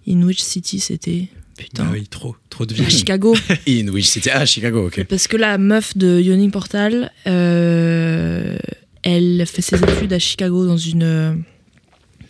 [0.08, 1.28] in which city c'était?
[1.56, 1.84] Putain.
[1.86, 2.90] Ah oui, trop, trop de À vie.
[2.90, 3.36] Chicago.
[3.68, 4.30] In which city?
[4.32, 5.04] Ah, Chicago, ok.
[5.04, 8.56] Parce que la meuf de Yawning Portal, euh,
[9.02, 11.42] elle fait ses études à Chicago dans une,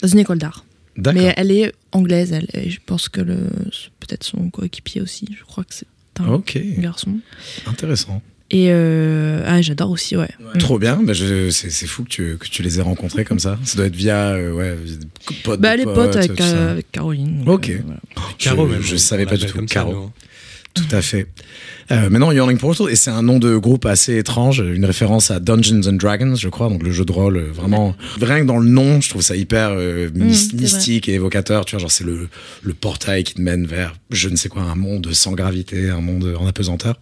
[0.02, 0.64] dans une école d'art.
[0.96, 1.22] D'accord.
[1.22, 2.48] Mais elle est anglaise, elle.
[2.54, 3.38] Et je pense que le,
[3.72, 5.26] c'est peut-être son coéquipier aussi.
[5.38, 5.86] Je crois que c'est
[6.20, 6.42] un
[6.78, 7.18] garçon.
[7.66, 8.20] intéressant.
[8.52, 10.28] Et euh, ah, j'adore aussi, ouais.
[10.58, 13.38] Trop bien, bah, je- c'est c'est fou que tu, que tu les aies rencontrés comme
[13.38, 13.56] ça.
[13.62, 14.76] Ça doit être via, euh, ouais,
[15.44, 17.44] potes Bah, de les potes avec, euh, avec Caroline.
[17.46, 17.70] Ok.
[17.70, 18.00] Euh, voilà.
[18.38, 18.82] Caro, je, même.
[18.82, 19.56] je savais pas du tout.
[19.60, 20.10] ça, Caro.
[20.74, 21.26] Tout à fait.
[21.90, 25.40] Euh, maintenant, Yawning Portal, et c'est un nom de groupe assez étrange, une référence à
[25.40, 28.58] Dungeons and Dragons, je crois, donc le jeu de rôle, euh, vraiment, rien que dans
[28.58, 32.04] le nom, je trouve ça hyper euh, Mmh, mystique et évocateur, tu vois, genre c'est
[32.04, 32.28] le,
[32.62, 36.00] le portail qui te mène vers, je ne sais quoi, un monde sans gravité, un
[36.00, 37.00] monde en apesanteur.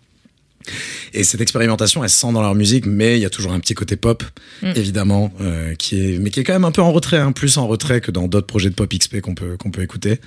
[1.14, 3.61] Et cette expérimentation, elle se sent dans leur musique, mais il y a toujours un
[3.61, 4.22] petit côté pop,
[4.62, 4.72] Mm.
[4.76, 7.57] évidemment, euh, qui est, mais qui est quand même un peu en retrait, hein, plus
[7.59, 10.20] en retrait que dans d'autres projets de pop XP qu'on peut qu'on peut écouter.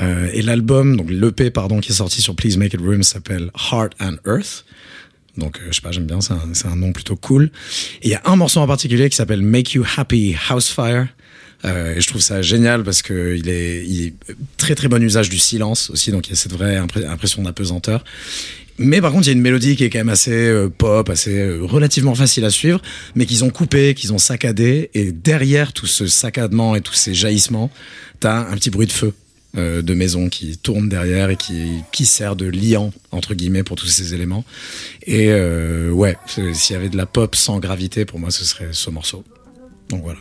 [0.00, 3.50] Euh, et l'album, donc l'EP pardon, qui est sorti sur Please Make It Room s'appelle
[3.72, 4.64] Heart and Earth.
[5.38, 7.50] Donc euh, je sais pas, j'aime bien, c'est un, un nom plutôt cool.
[8.02, 11.08] Et il y a un morceau en particulier qui s'appelle Make You Happy Housefire.
[11.64, 14.14] Euh, et je trouve ça génial parce que il est, il est
[14.56, 18.02] très très bon usage du silence aussi, donc il y a cette vraie impression d'apesanteur.
[18.82, 21.08] Mais par contre, il y a une mélodie qui est quand même assez euh, pop,
[21.08, 22.80] assez euh, relativement facile à suivre,
[23.14, 27.14] mais qu'ils ont coupé, qu'ils ont saccadé, et derrière tout ce saccadement et tous ces
[27.14, 27.70] jaillissements,
[28.20, 29.14] t'as un petit bruit de feu
[29.56, 33.76] euh, de maison qui tourne derrière et qui, qui sert de liant entre guillemets pour
[33.76, 34.44] tous ces éléments.
[35.06, 35.32] Et
[35.90, 39.24] ouais, s'il y avait de la pop sans gravité, pour moi, ce serait ce morceau.
[39.88, 40.20] Donc voilà.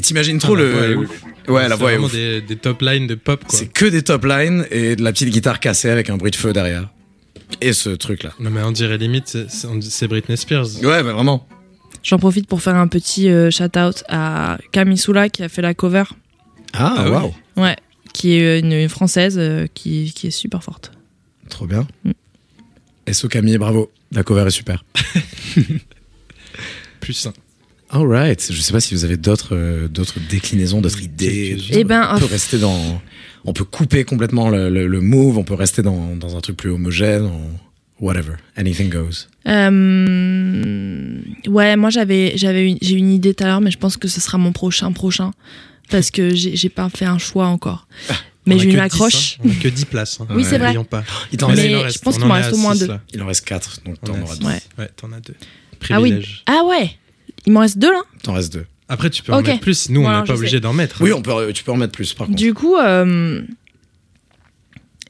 [0.00, 0.72] T'imagines trop Ah, la le.
[0.72, 1.22] voix est ouf.
[1.48, 2.12] Ouais, la C'est voix est vraiment ouf.
[2.12, 3.58] des, des top lines de pop, quoi.
[3.58, 6.36] C'est que des top lines et de la petite guitare cassée avec un bruit de
[6.36, 6.88] feu derrière.
[7.62, 8.32] Et ce truc-là.
[8.40, 10.66] Non, mais on dirait limite, c'est- Britney Spears.
[10.82, 11.46] Ouais, mais vraiment.
[12.02, 15.74] J'en profite pour faire un petit euh, shout-out à Camille Soula qui a fait la
[15.74, 16.04] cover.
[16.74, 17.34] Ah, Ah waouh.
[17.56, 17.76] Ouais.
[18.12, 20.92] Qui est une, une française euh, qui, qui est super forte.
[21.48, 21.86] Trop bien.
[22.04, 23.12] Mm.
[23.12, 23.90] SO Camille, bravo.
[24.12, 24.84] La cover est super.
[27.00, 27.32] Plus sain.
[27.90, 28.52] Alright.
[28.52, 31.56] Je sais pas si vous avez d'autres euh, d'autres déclinaisons, d'autres idées.
[31.70, 33.00] Eh ben, on peut rester dans.
[33.44, 35.38] On peut couper complètement le, le- le move.
[35.38, 37.22] On peut rester dans, dans un truc plus homogène.
[37.24, 37.50] on-
[38.00, 38.34] Whatever.
[38.56, 39.26] Anything goes.
[39.48, 43.96] Euh, ouais, moi j'avais j'avais une- j'ai une idée tout à l'heure, mais je pense
[43.96, 45.32] que ce sera mon prochain prochain
[45.90, 47.88] parce que j'ai pas fait un choix encore.
[48.46, 49.36] Mais j'ai que une 10, accroche.
[49.40, 49.42] hein.
[49.46, 50.18] On a que 10 places.
[50.22, 50.26] hein.
[50.30, 50.68] Oui, c'est vrai.
[50.68, 51.04] N'oublions pas.
[51.32, 52.86] Il en Mais reste- je pense qu'il en m'en est reste au moins six, deux.
[52.86, 53.00] là.
[53.12, 53.80] il en reste 4.
[53.84, 54.40] Donc On t'en auras six.
[54.40, 54.46] deux.
[54.46, 54.60] Ouais.
[54.78, 55.34] Ouais, t'en as deux.
[55.90, 56.08] Ah oui.
[56.12, 56.44] Privilège.
[56.46, 56.90] Ah ouais.
[57.46, 58.02] Il m'en reste deux là.
[58.22, 58.66] T'en restes deux.
[58.90, 59.90] Après, tu peux en mettre plus.
[59.90, 61.02] Nous, on n'est pas obligé d'en mettre.
[61.02, 61.14] Oui, hein.
[61.18, 62.38] on peut, tu peux en mettre plus par contre.
[62.38, 63.42] Du coup, euh,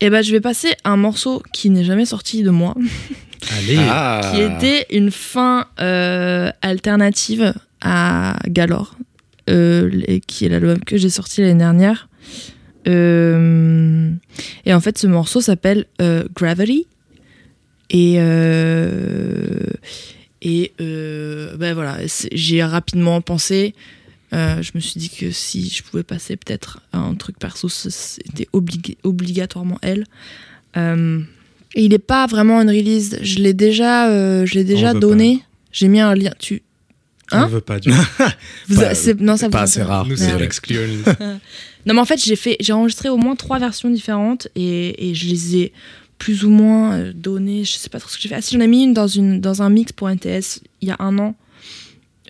[0.00, 2.74] eh ben je vais passer à un morceau qui n'est jamais sorti de moi,
[3.56, 3.76] Allez.
[3.78, 4.20] Ah.
[4.34, 8.96] qui était une fin euh, alternative à Galore,
[9.48, 12.08] euh, les- qui est l'album que j'ai sorti l'année dernière.
[12.88, 14.10] Euh,
[14.64, 16.86] et en fait, ce morceau s'appelle euh, Gravity.
[17.90, 19.60] Et, euh,
[20.42, 21.98] et euh, ben voilà,
[22.32, 23.74] j'ai rapidement pensé.
[24.32, 27.68] euh, je me suis dit que si je pouvais passer peut-être à un truc perso,
[27.68, 30.04] c'était obligé- obligatoirement elle.
[30.76, 31.20] Euh,
[31.74, 33.18] et il n'est pas vraiment une release.
[33.22, 35.42] Je l'ai déjà, je l'ai déjà donné.
[35.72, 36.32] J'ai mis un lien.
[36.38, 36.62] Tu,
[37.32, 37.46] On Hein?
[37.46, 37.96] ne veut pas du tout.
[38.68, 40.06] vous a- non, ça vous Pas assez rare.
[40.06, 40.32] Nous, c'est.
[41.86, 45.14] Non, mais en fait, j'ai fait, j'ai enregistré au moins trois versions différentes et, et
[45.14, 45.72] je les ai
[46.18, 47.64] plus ou moins euh, données.
[47.64, 48.34] Je sais pas trop ce que j'ai fait.
[48.34, 50.96] Ah, si j'en ai mis une dans une un mix pour NTS il y a
[50.98, 51.34] un an.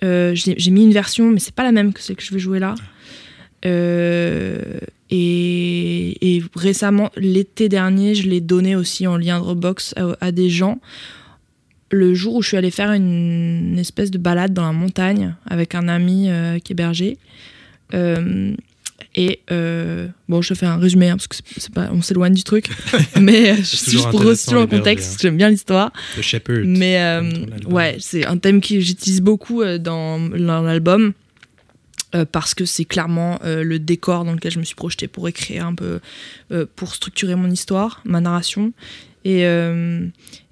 [0.03, 2.39] Euh, j'ai mis une version, mais c'est pas la même que celle que je vais
[2.39, 2.75] jouer là.
[3.65, 4.79] Euh,
[5.11, 10.79] et, récemment, l'été dernier, je l'ai donné aussi en lien Dropbox à, à des gens.
[11.91, 15.75] Le jour où je suis allée faire une, espèce de balade dans la montagne avec
[15.75, 16.29] un ami
[16.63, 17.17] qui est berger.
[19.21, 22.43] Et euh, bon, je fais un résumé hein, parce que c'est- pas, on s'éloigne du
[22.43, 22.69] truc,
[23.19, 25.09] mais euh, C'est juste toujours le contexte, hein.
[25.09, 25.91] parce que j'aime bien l'histoire.
[26.15, 26.63] The Shepherd.
[26.65, 27.29] Mais euh,
[27.67, 31.11] ouais, c'est un thème que j'utilise beaucoup euh, dans, dans l'album
[32.15, 35.65] euh, parce que c'est clairement le décor dans lequel je me suis projetée pour écrire
[35.65, 35.99] un peu,
[36.77, 38.71] pour structurer mon histoire, ma narration.
[39.25, 39.43] Et,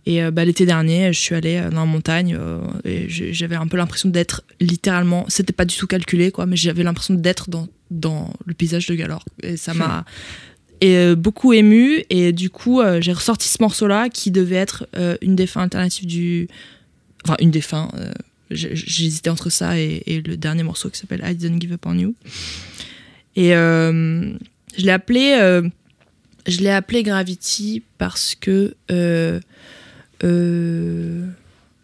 [0.07, 3.57] et euh, bah, l'été dernier, je suis allée euh, dans la montagne euh, et j'avais
[3.57, 7.49] un peu l'impression d'être littéralement, c'était pas du tout calculé quoi, mais j'avais l'impression d'être
[7.49, 9.25] dans, dans le paysage de Galore.
[9.43, 10.05] Et ça m'a
[10.79, 12.05] et euh, beaucoup ému.
[12.09, 15.45] Et du coup euh, j'ai ressorti ce morceau là qui devait être euh, une des
[15.45, 16.47] fins alternatives du
[17.25, 18.13] enfin une des fins euh,
[18.49, 21.97] j'hésitais entre ça et, et le dernier morceau qui s'appelle I Didn't Give Up On
[21.99, 22.15] You.
[23.35, 24.37] Et je
[24.77, 25.61] l'ai appelé
[26.47, 28.73] je l'ai appelé Gravity parce que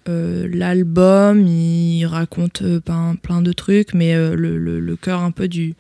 [0.06, 5.48] l'album il raconte euh, plein, plein de trucs mais euh, le, le, cœur un peu
[5.48, 5.76] du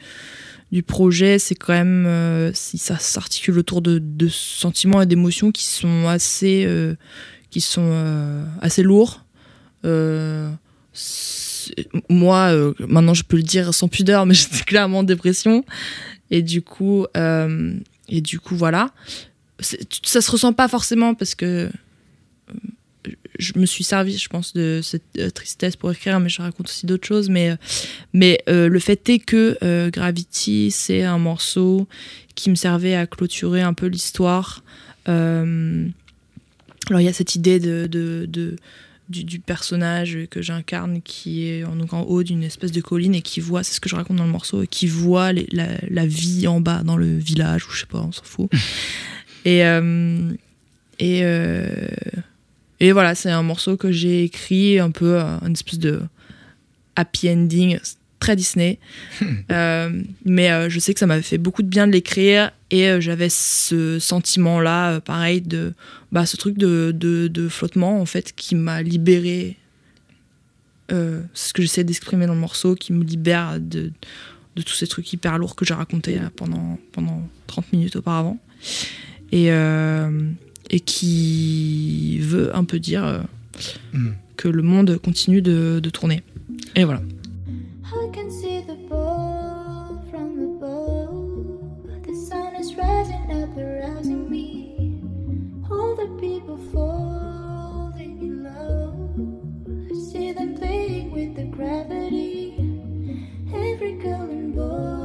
[0.74, 5.52] du projet, c'est quand même euh, si ça s'articule autour de, de sentiments et d'émotions
[5.52, 6.96] qui sont assez euh,
[7.52, 9.24] qui sont euh, assez lourds.
[9.86, 10.50] Euh,
[12.10, 15.64] moi, euh, maintenant, je peux le dire sans pudeur, mais j'étais clairement en dépression
[16.32, 17.76] et du coup euh,
[18.10, 18.90] et du coup voilà,
[19.60, 21.70] ça se ressent pas forcément parce que euh,
[23.40, 26.68] je me suis servi, je pense, de cette euh, tristesse pour écrire, mais je raconte
[26.70, 27.30] aussi d'autres choses.
[27.30, 27.56] Mais, euh,
[28.14, 31.88] mais euh, le fait est que euh, Gravity, c'est un morceau
[32.36, 34.64] qui me servait à clôturer un peu l'histoire.
[35.10, 35.88] Euh,
[36.90, 38.56] alors, il y a cette idée de, de, de-
[39.10, 43.14] du, du personnage que j'incarne qui est en, donc en haut d'une espèce de colline
[43.16, 45.48] et qui voit, c'est ce que je raconte dans le morceau, et qui voit les-
[45.52, 48.50] la, la vie en bas dans le village, ou je sais pas, on s'en fout.
[49.46, 49.60] et.
[51.00, 51.22] et,
[52.84, 56.02] et voilà, c'est un morceau que j'ai écrit un peu, euh, une espèce de
[56.98, 57.80] happy ending,
[58.20, 58.78] très Disney.
[59.52, 62.88] Euh, mais euh, je sais que ça m'avait fait beaucoup de bien de l'écrire et
[62.88, 65.74] euh, j'avais ce sentiment-là, pareil, de
[66.12, 69.58] bah, ce truc de, de, de flottement en fait qui m'a libéré.
[70.90, 73.92] C'est ce que j'essaie d'exprimer dans le morceau, qui me libère de,
[74.56, 78.38] de tous ces trucs hyper lourds que j'ai racontés pendant, pendant 30 minutes auparavant.
[79.32, 79.50] Et,
[80.74, 83.20] et qui veut un peu dire euh,
[83.94, 84.14] hmm.
[84.38, 86.24] que le monde continue de, tourner.
[86.76, 87.02] Et voilà.
[104.26, 105.04] And boy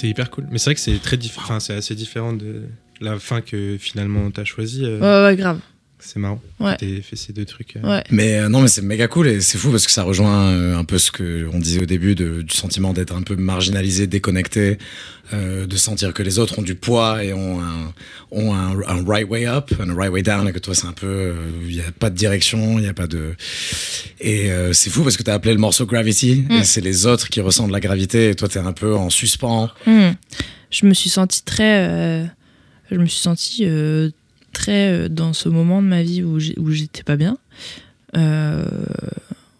[0.00, 0.46] C'est hyper cool.
[0.50, 1.60] Mais c'est vrai que c'est très différent.
[1.60, 2.62] C'est assez différent de
[3.02, 4.82] la fin que finalement t'as choisi.
[4.86, 5.60] euh, Ouais, ouais, grave.
[6.02, 6.40] C'est marrant.
[6.60, 6.76] Ouais.
[6.78, 7.76] T'as fait ces deux trucs.
[7.76, 7.96] euh.
[7.98, 8.04] Ouais.
[8.10, 10.76] Mais euh, non, mais c'est méga cool et c'est fou parce que ça rejoint euh,
[10.76, 14.06] un peu ce que on disait au début de- du sentiment d'être un peu marginalisé,
[14.06, 14.78] déconnecté,
[15.34, 17.92] euh, de sentir que les autres ont du poids et ont un,
[18.30, 20.92] ont un, un right way up, un right way down et que toi c'est un
[20.92, 21.34] peu, euh,
[21.64, 23.34] il y a pas de direction, il y a pas de.
[24.20, 26.52] Et euh, c'est fou parce que t'as appelé le morceau Gravity Mm.
[26.52, 29.70] et c'est les autres qui ressentent la gravité et toi t'es un peu en suspens.
[29.86, 30.10] Hmm.
[30.70, 31.86] Je me suis sentie très.
[31.88, 32.24] euh,
[32.90, 34.10] je me suis sentie euh,
[34.52, 37.38] très euh, dans ce moment de ma vie où j'étais pas bien.
[38.16, 38.64] Euh,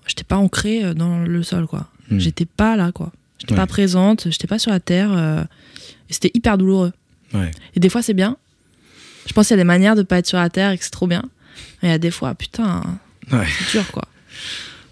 [0.07, 1.89] j'étais pas ancrée euh, dans le sol, quoi.
[2.11, 2.19] Hmm.
[2.19, 3.13] J'étais pas là, quoi.
[3.39, 3.59] J'étais Ouais.
[3.59, 5.13] pas présente, j'étais pas sur la terre.
[5.13, 5.43] euh,
[6.09, 6.93] et c'était hyper douloureux.
[7.33, 7.51] Ouais.
[7.75, 8.37] Et des fois, c'est bien.
[9.27, 10.83] Je pense qu'il y a des manières de pas être sur la terre et que
[10.85, 11.23] c'est trop bien.
[11.83, 12.83] Et il y a des fois, putain,
[13.31, 13.47] Ouais.
[13.59, 14.05] c'est dur, quoi.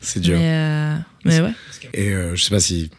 [0.01, 0.39] C'est dur.
[0.39, 1.53] Mais, euh, mais ouais.
[1.95, 2.91] Et euh, je sais pas si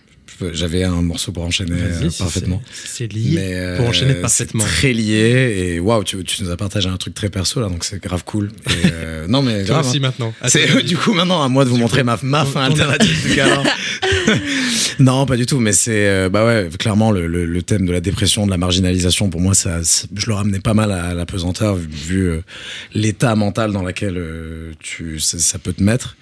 [0.54, 2.62] j'avais un morceau pour enchaîner euh, parfaitement.
[2.74, 3.32] c'est- lié.
[3.36, 4.64] Mais, euh, pour enchaîner parfaitement.
[4.66, 7.70] C'est très lié et waouh, tu, tu nous as partagé un truc très perso là,
[7.70, 8.52] donc c'est grave cool.
[8.68, 9.88] Et, euh, non mais Toi grave.
[9.88, 10.02] aussi hein.
[10.02, 10.34] maintenant.
[10.48, 13.36] C'est du coup maintenant à moi de vous montrer ma, ma fin ton- alternative du
[13.36, 13.64] gars.
[15.00, 18.02] non, pas du tout, mais c'est bah ouais, clairement le, le, le thème de la
[18.02, 19.80] dépression, de la marginalisation pour moi ça,
[20.16, 22.32] je le ramenais pas mal à la pesanteur vu, vu,
[22.94, 24.22] l'état mental dans lequel
[24.80, 26.18] tu ça, ça peut te mettre.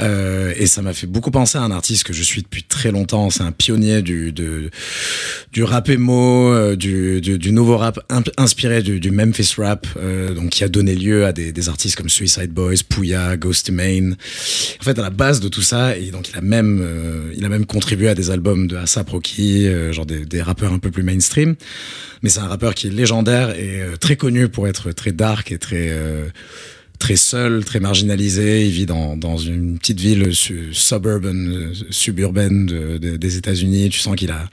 [0.00, 3.30] Et ça m'a fait beaucoup penser à un artiste que je suis depuis très longtemps.
[3.38, 8.00] C'est un pionnier du du rap emo, euh, du, du, nouveau rap
[8.36, 12.08] inspiré du, du Memphis rap, euh, donc qui a donné lieu à des, artistes comme
[12.08, 14.10] Suicide Boys, Pouya, Ghost Main.
[14.80, 17.44] En fait, à la base de tout ça, et donc il a même euh, il
[17.44, 20.90] a même contribué à des albums de Asap Rocky, genre des, des rappeurs un peu
[20.90, 21.54] plus mainstream.
[22.22, 25.58] Mais c'est un rappeur qui est légendaire et très connu pour être très dark et
[25.58, 25.92] très
[26.98, 28.64] très seul, très marginalisé.
[28.66, 31.32] Il vit dans, dans une petite ville su- suburban,
[31.90, 33.88] suburbaine de- de- des États-Unis.
[33.90, 34.48] Tu sens qu'il a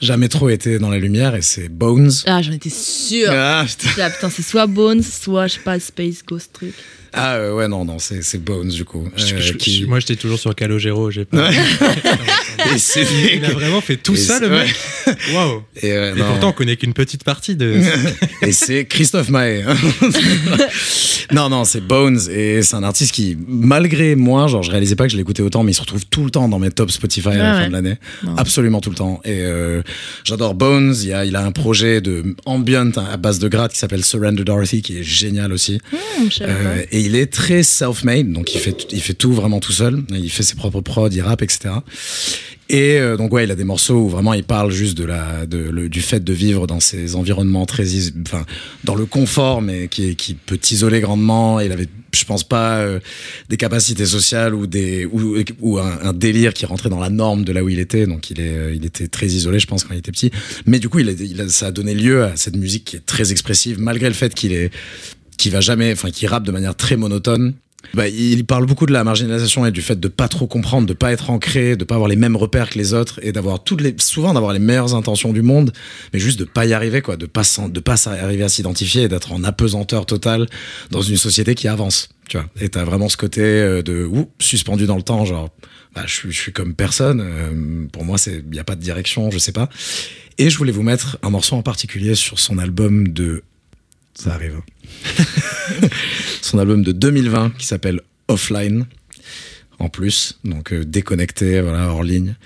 [0.00, 2.10] jamais trop été dans la lumière et c'est Bones.
[2.26, 2.70] Ah, j'en étais.
[3.28, 3.88] Ah, putain.
[4.02, 6.74] Ah, putain, c'est soit Bones, soit, je sais pas, Space Ghost truc.
[7.16, 9.08] Ah, euh, ouais, non, non, c'est Bones du coup.
[9.16, 11.10] Je- Euh, je- qui- je- Moi, j'étais toujours sur Calogero.
[11.10, 11.48] J'ai pas.
[11.48, 11.54] Ouais.
[12.74, 14.74] Et c'est Il a vraiment fait tout Et ça, le mec.
[15.32, 15.62] Waouh.
[15.82, 16.24] Et, euh, Et non.
[16.26, 17.80] pourtant, on connaît qu'une petite partie de.
[18.42, 19.64] et c'est Christophe Maé.
[21.32, 25.04] non, non, c'est Bones et c'est un artiste qui, malgré moi, genre, je réalisais pas
[25.06, 27.28] que je l'écoutais autant, mais il se retrouve tout le temps dans mes top Spotify
[27.28, 27.96] à la Ah fin de l'année.
[28.36, 29.20] Absolument tout le temps.
[29.24, 29.82] Et euh,
[30.24, 30.94] j'adore Bones.
[31.02, 34.44] Il, a, il a un projet de ambient à base de gratte qui s'appelle Surrender
[34.44, 35.80] Dorothy, qui est génial aussi.
[35.92, 40.02] Hmm, Euh, et il est très self-made, donc il fait, tout vraiment tout seul.
[40.10, 41.74] Il fait ses propres prods, il rappe, etc.
[42.70, 45.44] Et euh, donc ouais, il a des morceaux où vraiment il parle juste de la,
[45.44, 47.84] du fait de vivre dans ces environnements très,
[48.26, 48.46] enfin,
[48.84, 51.60] dans le confort, mais qui, qui peut t'isoler grandement.
[51.60, 53.00] Il avait, je pense pas, euh,
[53.50, 57.62] des capacités sociales ou des, ou, un, délire qui rentrait dans la norme de là
[57.62, 58.06] où il était.
[58.06, 60.30] Donc il est, il était très isolé, je pense, quand il était petit.
[60.64, 63.30] Mais du coup, il a- ça a donné lieu à cette musique qui est très
[63.30, 64.70] expressive, malgré le fait qu'il est,
[65.36, 67.54] qui va jamais, enfin, qui rappe de manière très monotone.
[67.92, 70.94] Bah, il parle beaucoup de la marginalisation et du fait de pas trop comprendre, de
[70.94, 73.82] pas être ancré, de pas avoir les mêmes repères que les autres et d'avoir toutes
[73.82, 75.72] les, souvent d'avoir les meilleures intentions du monde,
[76.12, 79.08] mais juste de pas y arriver, quoi, de pas de pas arriver à s'identifier et
[79.08, 80.46] d'être en apesanteur totale
[80.90, 82.46] dans une société qui avance, tu vois.
[82.60, 85.50] Et t'as vraiment ce côté euh, de, ouh, suspendu dans le temps, genre,
[85.94, 89.30] bah, je je suis comme personne, euh, pour moi, c'est, y a pas de direction,
[89.30, 89.68] je sais pas.
[90.38, 93.44] Et je voulais vous mettre un morceau en particulier sur son album de
[94.14, 94.60] ça arrive.
[96.42, 98.86] Son album de 2020 qui s'appelle Offline.
[99.80, 102.36] En plus, donc euh, déconnecté, voilà, hors ligne.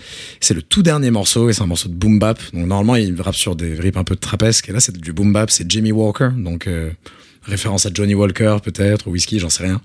[0.41, 2.41] C'est le tout dernier morceau et c'est un morceau de boom bap.
[2.55, 5.33] Donc normalement, il rappe sur des rips un peu de et là, c'est du boom
[5.33, 5.51] bap.
[5.51, 6.91] C'est Jimmy Walker, donc euh,
[7.49, 9.81] référence à Johnny Walker peut-être ou whisky, j'en sais rien.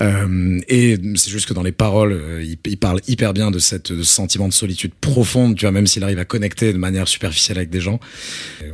[0.00, 3.88] Euh, et c'est juste que dans les paroles, euh, il, parle hyper bien de cette
[3.88, 7.58] ce sentiment de solitude profonde, tu vois, même s'il arrive à connecter de manière superficielle
[7.58, 8.00] avec des gens.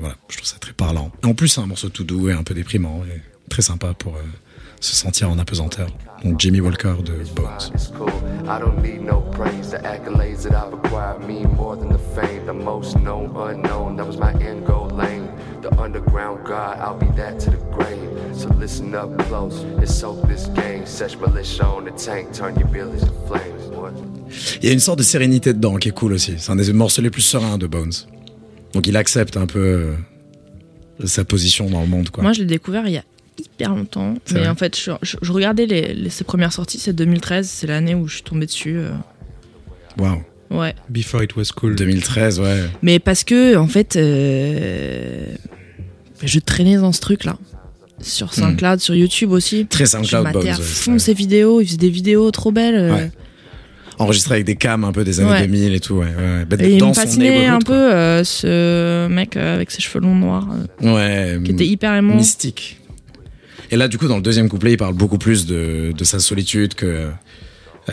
[0.01, 1.12] Voilà, je trouve ça très parlant.
[1.22, 4.16] En plus, c'est un morceau tout doux et un peu déprimant et très sympa pour
[4.16, 4.20] euh,
[4.81, 5.89] se sentir en apesanteur.
[6.25, 7.70] Donc Jimmy Walker de Bones.
[15.65, 17.97] The underground god, I'll be that to the grave.
[18.37, 20.85] So listen up close and soak this game.
[20.85, 23.71] Set militia on the tank, turn your billies to flames.
[23.75, 23.93] What?
[24.61, 26.35] Il y a une sorte de sérénité dedans qui est cool aussi.
[26.39, 27.93] C'est un des morceaux les plus sereins de Bones.
[28.75, 29.95] Donc il accepte un peu
[31.01, 32.23] euh, sa position dans le monde, quoi.
[32.23, 33.05] Moi, je l'ai découvert il y a
[33.39, 34.15] hyper longtemps.
[34.33, 37.49] Mais vrai en fait, je, je- je regardais les, les- ses premières sorties, c'est 2013,
[37.49, 38.77] c'est l'année où je suis tombée dessus.
[38.77, 38.91] euh,
[39.99, 40.23] Waouh.
[40.59, 40.75] Ouais.
[40.89, 41.75] Before It Was Cool.
[41.77, 42.65] 2013, ouais.
[42.83, 45.27] Mais parce que, en fait, euh,
[46.23, 47.37] je traînais dans ce truc-là.
[48.01, 49.67] Sur SoundCloud, sur YouTube aussi.
[49.67, 50.49] Très SoundCloud Bones.
[50.49, 52.75] à ouais, fond ses vidéos, il faisait des vidéos trop belles.
[52.75, 53.11] euh, Ouais.
[53.99, 55.41] Enregistré avec des cams un peu des années Ouais.
[55.47, 56.07] 2000 et tout, ouais.
[56.07, 56.45] ouais.
[56.45, 59.81] Bah, Et il dans me son fascinait un peu euh, ce mec euh, avec ses
[59.81, 60.49] cheveux longs noirs,
[60.83, 61.37] euh.
[61.37, 61.41] Ouais.
[61.45, 62.17] qui était hyper aimant.
[62.17, 62.81] mystique.
[63.71, 66.19] Et là, du coup, dans le deuxième couplet, il parle beaucoup plus de, de sa
[66.19, 67.09] solitude que.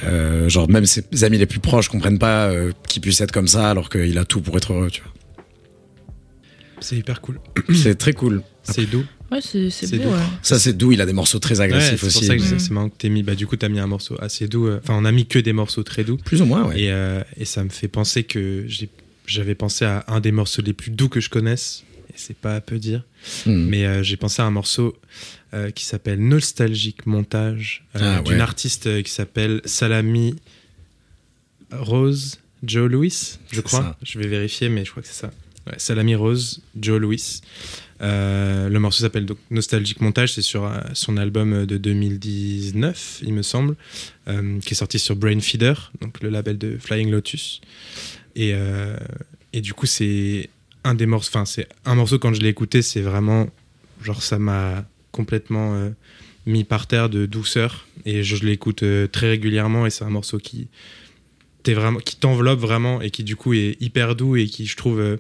[0.06, 3.48] Euh, genre, même ses amis les plus proches comprennent pas euh, qu'il puisse être comme
[3.48, 5.02] ça alors qu'il a tout pour être heureux, tu
[6.80, 7.40] C'est hyper cool.
[7.68, 7.76] vois.
[7.84, 8.42] C'est très cool.
[8.64, 9.04] C'est doux.
[9.32, 10.04] Ouais, c'est beau.
[10.04, 10.10] doux.
[10.10, 10.20] ouais.
[10.42, 10.92] Ça, c'est doux.
[10.92, 12.18] Il a des morceaux très Ouais, agressifs c'est aussi.
[12.20, 13.24] pour ça que mais- c'est- marrant que t'aies mis.
[13.24, 14.68] Bah, du coup, t'as mis un morceau assez doux.
[14.68, 16.18] euh, Enfin, on a mis que des morceaux très doux.
[16.18, 16.82] Plus ou moins, ouais.
[16.82, 18.90] Et, euh, et ça me fait penser que j'ai-
[19.26, 21.84] j'avais pensé à un des morceaux les plus doux que je connaisse.
[22.28, 23.04] C'est pas à peu dire.
[23.46, 23.66] Hmm.
[23.68, 24.96] Mais euh, j'ai pensé à un morceau
[25.54, 28.42] euh, qui s'appelle Nostalgique Montage euh, Ah, d'une ouais.
[28.42, 30.36] artiste qui s'appelle Salami
[31.72, 33.80] Rose Joe Louis, je crois.
[33.80, 33.98] ça.
[34.04, 35.32] Je vais vérifier, mais je crois que c'est ça.
[35.66, 37.42] Ouais, Salami Rose Joe Louis.
[38.00, 43.76] Le morceau s'appelle donc Nostalgique Montage, c'est sur son album de 2019, il me semble,
[44.28, 47.62] qui est sorti sur Brain Feeder, donc le label de Flying Lotus.
[48.36, 48.54] Et,
[49.54, 50.50] et du coup, c'est
[50.84, 53.50] un des morceaux, enfin, c'est un morceau quand je l'ai écouté, c'est vraiment,
[54.02, 55.90] genre, ça m'a complètement euh,
[56.46, 57.88] mis par terre de douceur.
[58.06, 60.68] Et je, l'écoute euh, très régulièrement, et c'est un morceau qui
[61.64, 64.76] t'es vraiment, qui t'enveloppe vraiment, et qui du coup est hyper doux, et qui, je
[64.76, 65.18] trouve, euh,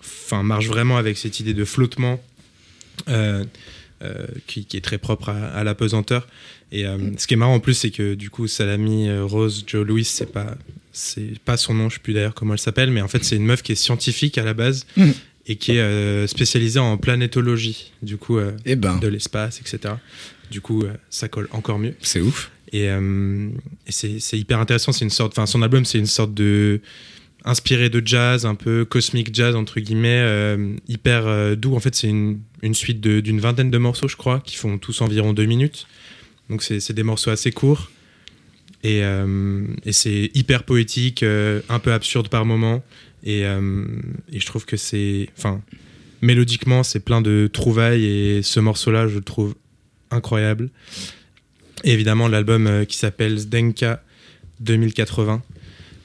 [0.00, 2.20] enfin, marche vraiment avec cette idée de flottement.
[4.46, 6.26] qui, est très propre à, la pesanteur.
[6.70, 6.84] Et
[7.18, 10.32] ce qui est marrant en plus, c'est que du coup, Salami Rose Joe Louis, c'est
[10.32, 10.56] pas,
[10.92, 13.36] c'est pas son nom, je sais plus d'ailleurs comment elle s'appelle, mais en fait, c'est
[13.36, 15.12] une meuf qui est scientifique à la base Mhm.
[15.46, 19.94] et qui est euh, spécialisée en planétologie, du coup, euh, Eh ben, de l'espace, etc.
[20.50, 21.94] Du coup, euh, ça colle encore mieux.
[22.02, 22.50] c'est ouf.
[22.72, 23.48] Et, euh,
[23.86, 24.92] et c'est hyper intéressant.
[24.92, 26.80] C'est une sorte, enfin, son album, c'est une sorte de
[27.44, 31.74] inspiré de jazz, un peu cosmic jazz entre guillemets, euh, hyper euh, doux.
[31.74, 35.00] En fait, c'est une, une suite d'une vingtaine de morceaux, je crois, qui font tous
[35.00, 35.86] environ deux minutes.
[36.50, 37.90] Donc c'est des morceaux assez courts
[38.82, 42.82] et, euh, et c'est hyper poétique, euh, un peu absurde par moment.
[43.22, 43.84] Et, euh,
[44.32, 45.62] et je trouve que c'est, enfin,
[46.20, 49.54] mélodiquement, c'est plein de trouvailles et ce morceau-là, je le trouve
[50.10, 50.70] incroyable.
[51.84, 54.02] Et évidemment, l'album qui s'appelle Zdenka
[54.60, 55.42] 2080,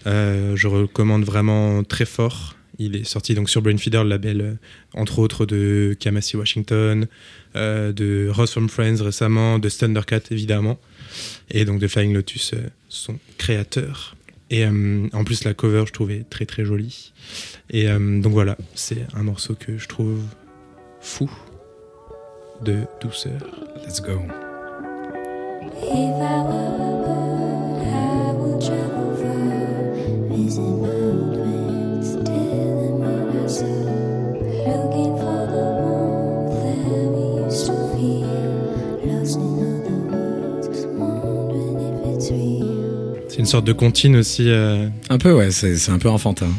[0.05, 2.55] euh, je recommande vraiment très fort.
[2.79, 4.57] Il est sorti donc sur Brainfeeder, le label,
[4.93, 7.07] entre autres de Kamasi Washington,
[7.55, 10.79] de Ross from Friends récemment, de Thundercat évidemment,
[11.49, 14.15] et donc de Flying Lotus, euh, son créateur.
[14.49, 17.11] Et euh, en plus, la cover, je trouvais très très jolie.
[17.69, 20.23] Et euh, donc voilà, c'est un morceau que je trouve
[21.01, 21.29] fou
[22.63, 23.41] de douceur.
[23.85, 24.21] Let's go.
[43.47, 44.49] Sorte de comptine aussi.
[44.49, 46.49] euh, Un peu, ouais, c'est c'est un peu enfantin.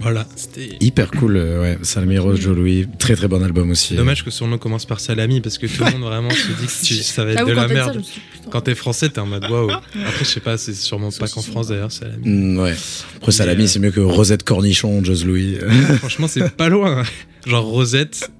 [0.00, 1.78] voilà, c'était Hyper cool, euh, ouais.
[1.82, 3.94] Salami Rose, Joe Louis, très très bon album aussi.
[3.94, 6.66] Dommage que son nom commence par Salami parce que tout le monde vraiment se dit
[6.66, 8.02] que tu- ça va être de la ça, merde.
[8.02, 8.20] suis.
[8.50, 9.70] Quand t'es français, t'es en mode waouh.
[9.70, 9.84] Après,
[10.20, 12.28] je sais pas, c'est sûrement pas qu'en France d'ailleurs, Salami.
[12.28, 12.74] Mm, ouais.
[13.16, 15.56] Après, Salami, euh, c'est mieux que Rosette Cornichon, Joe Louis.
[15.98, 17.04] Franchement, c'est pas loin.
[17.46, 18.30] Genre Rosette.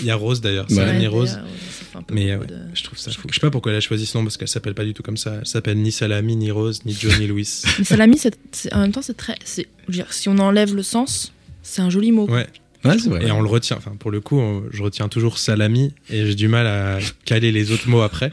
[0.00, 0.66] Il y a Rose d'ailleurs.
[0.68, 1.34] Salami Ouais, Rose.
[1.34, 1.50] ouais,
[1.96, 3.28] un peu Mais beaucoup ouais, de- je trouve ça fou.
[3.30, 5.02] Je sais pas pourquoi elle a choisi ce nom parce qu'elle s'appelle pas du tout
[5.02, 5.36] comme ça.
[5.40, 7.48] Elle s'appelle ni Salami, ni Rose, ni Joe, ni Louis.
[7.78, 9.34] Mais salami, c'est- c'est- en même temps, c'est très.
[9.44, 11.32] c'est- je veux dire, si on enlève le sens,
[11.62, 12.28] c'est un joli mot.
[12.28, 12.46] Ouais.
[12.84, 13.26] Ouais, c'est vrai.
[13.26, 13.76] Et on le retient.
[13.78, 17.50] Enfin, pour le coup, on- je retiens toujours Salami et j'ai du mal à caler
[17.52, 18.32] les autres mots après.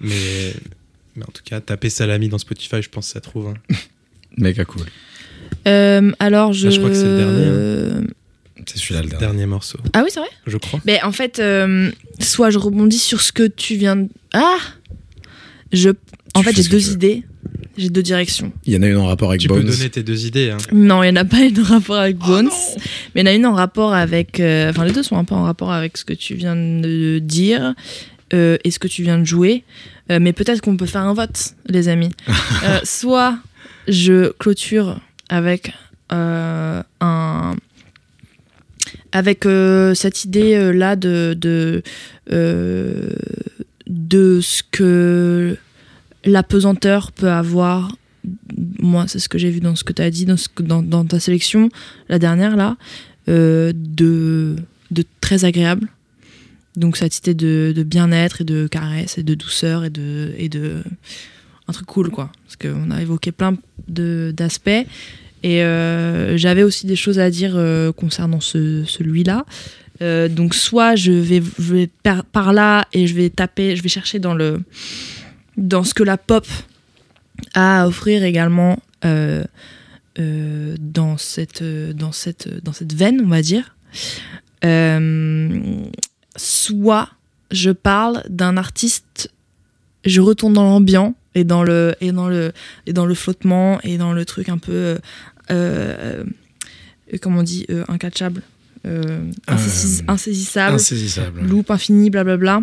[0.00, 0.52] Mais,
[1.14, 3.48] mais en tout cas, taper Salami dans Spotify, je pense que ça trouve.
[3.48, 3.74] hein.
[4.36, 4.82] Méga cool.
[5.66, 6.66] Euh, alors, je.
[6.68, 8.04] Là, je crois que c'est le dernier, hein.
[8.70, 9.26] C'est celui-là le dernier.
[9.26, 10.28] Dernier morceau, Ah oui, c'est vrai?
[10.46, 10.80] Je crois.
[10.84, 11.90] Ben, en fait, euh,
[12.20, 14.08] soit je rebondis sur ce que tu viens de.
[14.34, 14.56] Ah
[15.72, 15.90] je...
[16.34, 17.22] En Tu fait, j'ai deux tu idées.
[17.76, 18.52] J'ai deux directions.
[18.66, 19.62] Il y en a une en rapport avec Tu Bones.
[19.64, 20.50] peux donner tes deux idées.
[20.50, 20.56] hein.
[20.72, 22.50] Non, il n'y en a pas une en rapport avec Oh Bones.
[23.14, 24.40] mais il y en a une en rapport avec.
[24.40, 27.20] euh, Enfin, les deux sont un peu en rapport avec ce que tu viens de
[27.20, 27.74] dire
[28.34, 29.62] euh, et ce que tu viens de jouer.
[30.10, 32.10] Euh, mais peut-être qu'on peut faire un vote, les amis.
[32.64, 33.38] Euh, soit
[33.86, 35.72] je clôture avec
[36.12, 37.54] euh, un,
[39.12, 41.82] avec euh, cette idée euh, là de de,
[42.32, 43.10] euh,
[43.86, 45.56] de ce que
[46.24, 47.96] la pesanteur peut avoir.
[48.80, 51.70] Moi, c'est ce que j'ai vu dans ce que tu as dit, dans, ta sélection,
[52.08, 52.76] la dernière là,
[53.26, 53.72] de,
[54.90, 55.88] de très agréable.
[56.76, 60.48] Donc cette idée de, de bien-être et de caresse et de douceur et de, et
[60.48, 60.82] de
[61.68, 62.30] un truc cool quoi.
[62.44, 63.56] Parce qu'on a évoqué plein
[63.88, 64.86] d'aspects.
[65.42, 69.44] Et euh, j'avais aussi des choses à dire euh, concernant ce, celui-là.
[70.00, 71.88] Euh, donc soit je vais,
[72.32, 74.60] par, là et je vais taper, je vais chercher dans le
[75.56, 76.46] dans ce que la pop
[77.54, 79.46] a à offrir également dans
[81.18, 83.76] cette dans cette dans cette veine, on va dire.
[86.36, 87.08] Soit
[87.50, 89.32] je parle d'un artiste,
[90.04, 92.52] je retourne dans l'ambiant et dans le et dans le
[92.86, 94.98] et dans le flottement et dans le truc un peu euh,
[95.50, 96.24] euh,
[97.22, 98.42] comment on dit euh, incatchable
[98.86, 101.40] euh, insaisis- Euh, insaisissable Insaisissable.
[101.50, 102.62] loupe infini blablabla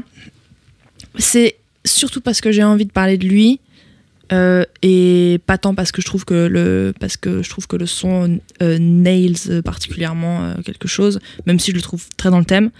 [1.18, 1.56] c'est
[1.86, 3.60] surtout parce que j'ai envie de parler de lui
[4.32, 7.76] euh, et pas tant parce que je trouve que le parce que je trouve que
[7.76, 12.30] le son euh, nails euh, particulièrement euh, quelque chose même si je le trouve très
[12.32, 12.72] dans le thème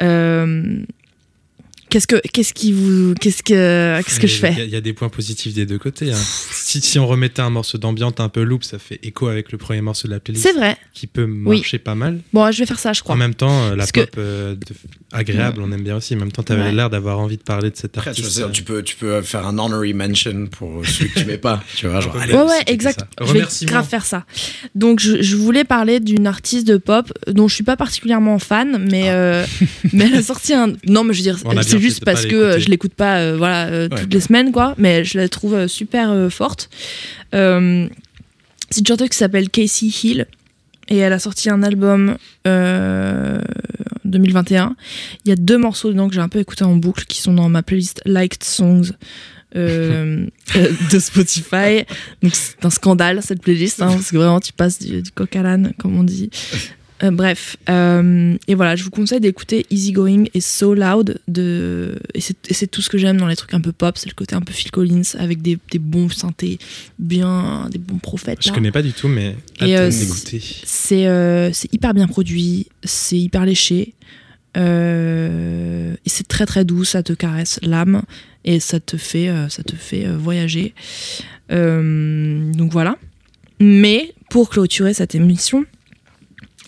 [0.00, 0.78] Euh,
[1.88, 4.92] qu'est-ce que qu'est-ce qui vous qu'est-ce que qu'est-ce que je fais Il y, a des
[4.92, 6.12] points positifs des deux côtés.
[6.12, 6.16] hein.
[6.52, 9.58] Si, si on remettait un morceau d'ambiance un peu loop, ça fait écho avec le
[9.58, 12.20] premier morceau de la playlist c'est vrai qui peut marcher pas mal.
[12.32, 14.14] bon je vais faire ça je crois En même temps, euh, la Parce que- pop
[14.18, 14.60] euh, de-
[15.12, 16.14] agréable, on aime bien aussi.
[16.14, 16.72] En même temps, tu avais Ouais.
[16.72, 18.36] l'air d'avoir envie de parler de cet Après, tu, artiste.
[18.38, 21.38] sais, euh, tu peux, tu peux faire un honorary mention pour celui que tu mets
[21.38, 21.62] pas.
[21.76, 23.00] Tu vois, genre, Ouais, allez, Ouais, ouais, exact.
[23.24, 24.26] Je vais grave faire ça.
[24.74, 28.86] Donc, je, je voulais parler d'une artiste de pop dont je suis pas particulièrement fan,
[28.90, 29.44] mais, euh,
[29.92, 30.72] mais elle a sorti un.
[30.86, 31.38] Non, mais je veux dire,
[31.78, 34.00] c'est juste parce que euh, je l'écoute pas euh, voilà, euh, Ouais.
[34.00, 34.74] toutes les semaines, quoi.
[34.78, 36.68] Mais je la trouve super forte.
[37.32, 40.26] C'est une chanteuse qui s'appelle Casey Hill.
[40.90, 42.16] Et elle a sorti un album
[42.46, 43.40] euh,
[44.06, 44.74] 2021.
[45.24, 47.34] Il y a deux morceaux dedans que j'ai un peu écouté en boucle qui sont
[47.34, 48.92] dans ma playlist Liked Songs
[49.54, 50.26] euh,
[50.56, 51.84] euh, de Spotify.
[52.22, 55.34] Donc c'est un scandale cette playlist, hein, parce que vraiment tu passes du, du coq
[55.36, 56.30] à l'âne, comme on dit.
[57.02, 61.20] Euh, bref, euh, et voilà, je vous conseille d'écouter Easy Going et So Loud.
[61.28, 64.14] De, et c'est tout ce que j'aime dans les trucs un peu pop, c'est le
[64.14, 66.58] côté un peu Phil Collins avec des, des bons synthés,
[66.98, 68.38] bien, des bons prophètes.
[68.42, 68.54] Je là.
[68.54, 69.90] connais pas du tout, mais euh.
[70.64, 73.94] C'est euh, c'est hyper bien produit, c'est hyper léché.
[74.56, 78.02] et c'est très très doux, ça te caresse l'âme
[78.44, 80.74] et ça te fait, ça te fait voyager.
[81.48, 82.96] Donc voilà.
[83.60, 85.64] Mais pour clôturer cette émission,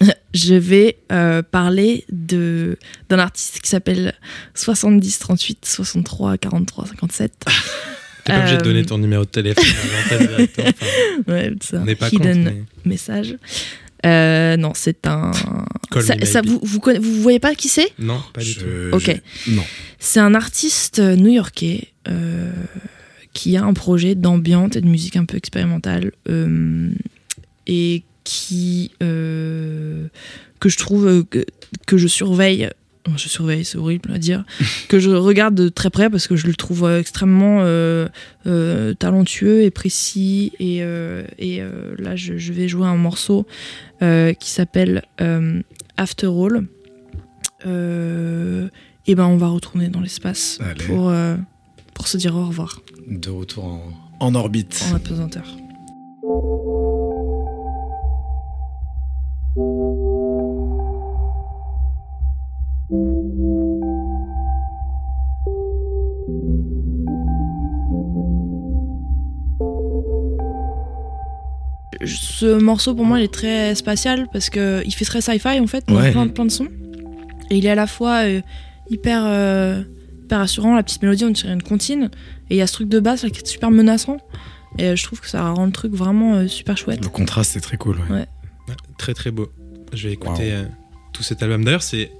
[0.34, 2.78] je vais euh, parler de
[3.08, 4.14] d'un artiste qui s'appelle
[4.54, 7.32] 70 38 63 43 57.
[8.24, 10.66] T'es pas obligé de euh, donner ton numéro de téléphone à l'antenne directement.
[10.68, 10.86] Enfin,
[11.32, 13.36] Ouais, c'est un on n'est pas contre, hidden mais message.
[14.06, 15.30] Euh, non, c'est un.
[15.90, 16.52] Call Ça, me ça, maybe.
[16.54, 17.92] vous, vous, conna- vous voyez pas qui c'est?
[17.98, 18.64] Non, pas du tout.
[18.92, 19.14] Ok.
[19.46, 19.62] je- non.
[19.98, 22.50] C'est un artiste new-yorkais euh,
[23.34, 26.90] qui a un projet d'ambiance et de musique un peu expérimentale euh,
[27.66, 30.06] et qui euh,
[30.60, 31.44] que je trouve euh, que,
[31.86, 32.70] que je surveille.
[33.16, 34.44] Je surveille, c'est horrible à dire.
[34.88, 38.06] que je regarde de très près parce que je le trouve euh, extrêmement euh,
[38.46, 40.52] euh, talentueux et précis.
[40.60, 40.78] Et,
[41.38, 41.62] et
[41.98, 43.46] là, je, je vais jouer un morceau
[44.00, 45.02] qui s'appelle
[45.96, 46.66] After All.
[49.06, 51.12] Et ben, on va retourner dans l'espace pour,
[51.94, 53.82] pour se dire au revoir De retour en,
[54.20, 54.84] en orbite.
[54.92, 55.46] en apesanteur.
[72.06, 75.66] Ce morceau pour moi il est très spatial parce que il fait très sci-fi en
[75.66, 76.12] fait, dans Ouais.
[76.12, 76.68] plein, plein de sons.
[77.50, 78.40] Et il est à la fois euh,
[78.88, 79.82] hyper, euh,
[80.22, 82.10] hyper rassurant, la petite mélodie on dirait une comptine,
[82.48, 84.18] et il y a ce truc de basse là, qui est super menaçant.
[84.78, 87.02] Et euh, je trouve que ça rend le truc vraiment euh, super chouette.
[87.02, 87.96] Le contraste est très cool.
[88.08, 88.16] ouais.
[88.18, 88.26] Ouais.
[89.00, 89.50] Très très beau.
[89.94, 90.58] Je vais écouter Wow.
[90.58, 90.64] euh,
[91.14, 91.64] tout cet album.
[91.64, 92.10] D'ailleurs, c'est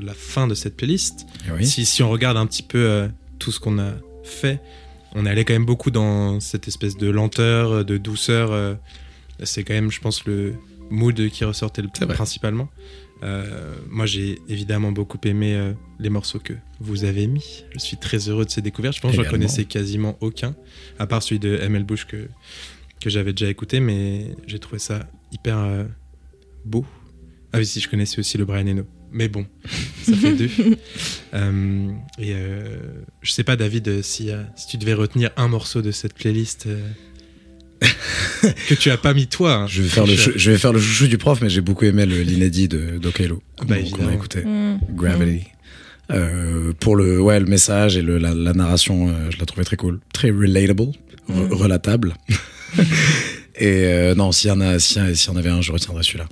[0.00, 1.26] la fin de cette playlist.
[1.52, 1.66] Oui.
[1.66, 3.08] Si, si on regarde un petit peu euh,
[3.40, 4.60] tout ce qu'on a fait,
[5.16, 8.52] on est allé quand même beaucoup dans cette espèce de lenteur, de douceur.
[8.52, 8.74] euh,
[9.42, 10.54] c'est quand même, je pense, le
[10.90, 12.68] mood qui ressortait le principalement.
[13.24, 17.64] Euh, moi, j'ai évidemment beaucoup aimé euh, les morceaux que vous avez mis.
[17.74, 18.94] Je suis très heureux de ces découvertes.
[18.94, 19.38] Je pense que je Également.
[19.38, 20.54] connaissais quasiment aucun,
[21.00, 22.28] à part celui de ML Bush que,
[23.00, 25.00] que j'avais déjà écouté, mais j'ai trouvé ça
[25.32, 25.84] hyper euh,
[26.68, 26.86] beau.
[27.52, 28.84] Ah oui, si, je connaissais aussi le Brian Eno.
[29.10, 29.46] Mais bon,
[30.02, 30.50] ça fait deux.
[31.34, 32.78] Euh, et euh,
[33.20, 36.14] je sais pas, David, euh, si, euh, si tu devais retenir un morceau de cette
[36.14, 36.66] playlist.
[36.66, 36.80] euh,
[38.68, 39.52] que tu as pas mis toi.
[39.54, 39.66] hein.
[39.66, 40.32] Je vais faire le, Tricheur.
[40.32, 42.96] chou- je vais faire le chouchou du prof, mais j'ai beaucoup aimé le- l'inédit de
[42.98, 44.42] d'Okelo qu'on Bah, qu'on a écouté.
[44.44, 44.78] Mm.
[44.94, 45.44] Gravity.
[46.10, 49.64] Euh, pour le, ouais, le message et le, la, la narration, euh, je la trouvais
[49.64, 50.00] très cool.
[50.14, 50.94] Très relatable, re-
[51.28, 51.52] Mm.
[51.52, 52.14] relatable.
[53.56, 56.26] et euh, non, s'il y, en a- y en avait un, je retiendrais celui-là,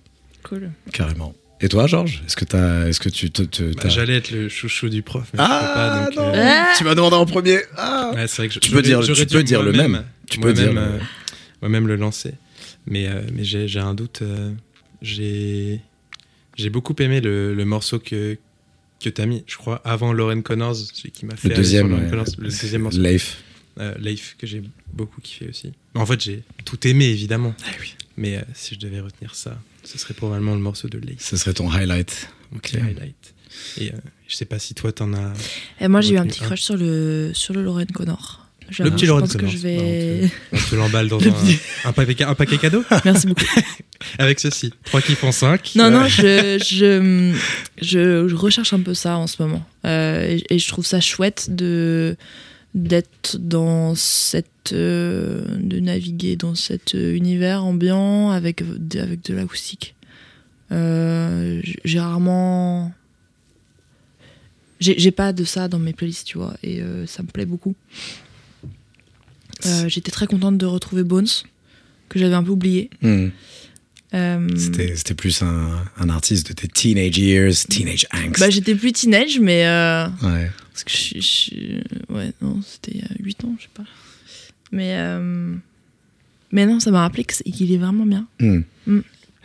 [0.48, 0.70] Cool.
[0.92, 1.34] carrément.
[1.60, 2.44] Et toi, Georges Est-ce que,
[2.88, 3.42] est-ce que tu te.
[3.42, 6.04] te- Bah, J'allais être le chouchou du prof, mais ah je peux pas.
[6.04, 8.58] Donc, non euh, Ah Tu m'as demandé en premier Ah ouais, c'est vrai que je-
[8.60, 10.04] Tu peux dire- tu peux dire le même.
[10.28, 10.98] Tu peux dire euh,
[11.62, 12.34] moi-même le lancer.
[12.86, 14.20] Mais, euh, mais j'ai un doute.
[14.22, 14.52] euh,
[15.02, 15.80] j'ai
[16.56, 18.38] j'ai beaucoup aimé le, le morceau que,
[19.02, 21.48] que tu as mis, je crois, avant Lauren Connors, celui qui m'a fait.
[21.50, 22.08] Le deuxième, ouais.
[22.08, 22.98] Connors, le deuxième morceau.
[23.00, 23.42] Leif.
[23.78, 25.72] Euh, Leif, que j'ai beaucoup kiffé aussi.
[25.94, 27.54] En fait, j'ai tout aimé, évidemment.
[27.66, 27.94] Ah oui.
[28.16, 31.18] Mais euh, si je devais retenir ça, ce serait probablement le morceau de Leif.
[31.20, 32.28] Ce serait ton highlight.
[32.54, 32.72] Ok.
[32.80, 33.34] Mon highlight.
[33.78, 33.96] Et euh,
[34.28, 35.32] je sais pas si toi, t'en as.
[35.80, 36.46] Et moi, j'ai eu un petit un.
[36.46, 38.42] crush sur le, sur le Lorraine Connor.
[38.80, 39.52] Le petit je Lorraine pense que Connor.
[39.52, 40.30] je vais.
[40.52, 43.44] On te l'emballe dans Le un, petit- un, paquet, un paquet cadeau Merci beaucoup.
[44.18, 44.72] avec ceci.
[44.86, 45.72] 3 qui font 5.
[45.76, 47.32] Non, non, je, je,
[47.80, 49.64] je, je recherche un peu ça en ce moment.
[49.84, 52.16] Euh, et, et je trouve ça chouette de
[52.76, 59.34] d'être dans cette euh, de naviguer dans cet euh, univers ambiant avec de, avec de
[59.34, 59.94] l'acoustique
[60.72, 62.92] euh, j'ai rarement
[64.78, 67.74] j'ai pas de ça dans mes playlists tu vois et euh, ça me plaît beaucoup
[69.86, 71.26] j'étais très contente de retrouver Bones
[72.10, 72.90] que j'avais un peu oublié
[74.12, 74.48] Hmm.
[74.56, 78.40] C'était c'était plus un, un artiste de tes teenage years, teenage angst.
[78.40, 79.64] bah j'étais plus teenage mais
[80.22, 80.50] ouais.
[80.76, 81.22] Parce que je suis.
[81.22, 83.84] suis- Ouais, non, c'était il y a 8 ans, je sais pas.
[84.72, 84.96] Mais.
[84.98, 85.54] euh,
[86.52, 88.26] Mais non, ça m'a rappelé qu'il est vraiment bien.
[88.40, 88.60] Hmm.
[88.86, 89.00] Mm.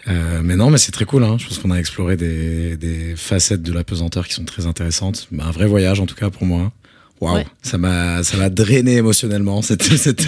[0.08, 1.24] Euh, mais non, mais c'est très cool.
[1.24, 1.38] Hein.
[1.40, 5.28] Je pense qu'on a exploré des, des facettes de la pesanteur qui sont très intéressantes.
[5.32, 6.72] Bah, un vrai voyage, en tout cas, pour moi.
[7.22, 7.46] Waouh, Ouais.
[7.62, 10.28] ça m'a ça m'a drainé émotionnellement cette, cette,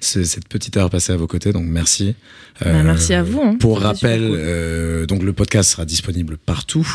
[0.00, 1.52] ce- cette petite heure passée à vos côtés.
[1.52, 2.14] Donc merci.
[2.60, 3.40] Bah, Euh, merci à vous.
[3.40, 3.56] hein.
[3.58, 6.86] Pour rappel, euh, donc le podcast sera disponible partout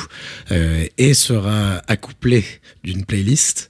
[0.52, 2.44] euh, et sera accouplé
[2.84, 3.70] d'une playlist.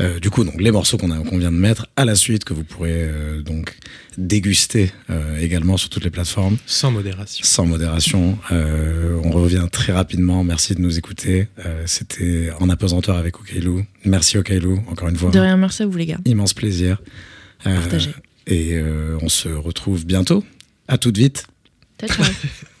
[0.00, 1.06] Euh, du coup, donc les morceaux qu'on
[1.38, 3.76] vient de mettre à la suite que vous pourrez euh, donc
[4.18, 7.44] déguster euh, également sur toutes les plateformes Sans modération.
[7.44, 8.36] sans modération.
[8.50, 10.42] Euh, on revient très rapidement.
[10.42, 11.46] Merci de nous écouter.
[11.64, 13.84] Euh, C'était en apesanteur avec Okailou.
[14.04, 15.30] Merci Okailou, encore une fois.
[15.30, 16.18] De rien, merci à vous, les gars.
[16.24, 17.00] Immense plaisir.
[17.66, 18.10] Euh, Partagez.
[18.48, 20.42] et euh, on se retrouve bientôt.
[20.88, 21.46] À toute vite.
[22.00, 22.26] Ciao, ciao.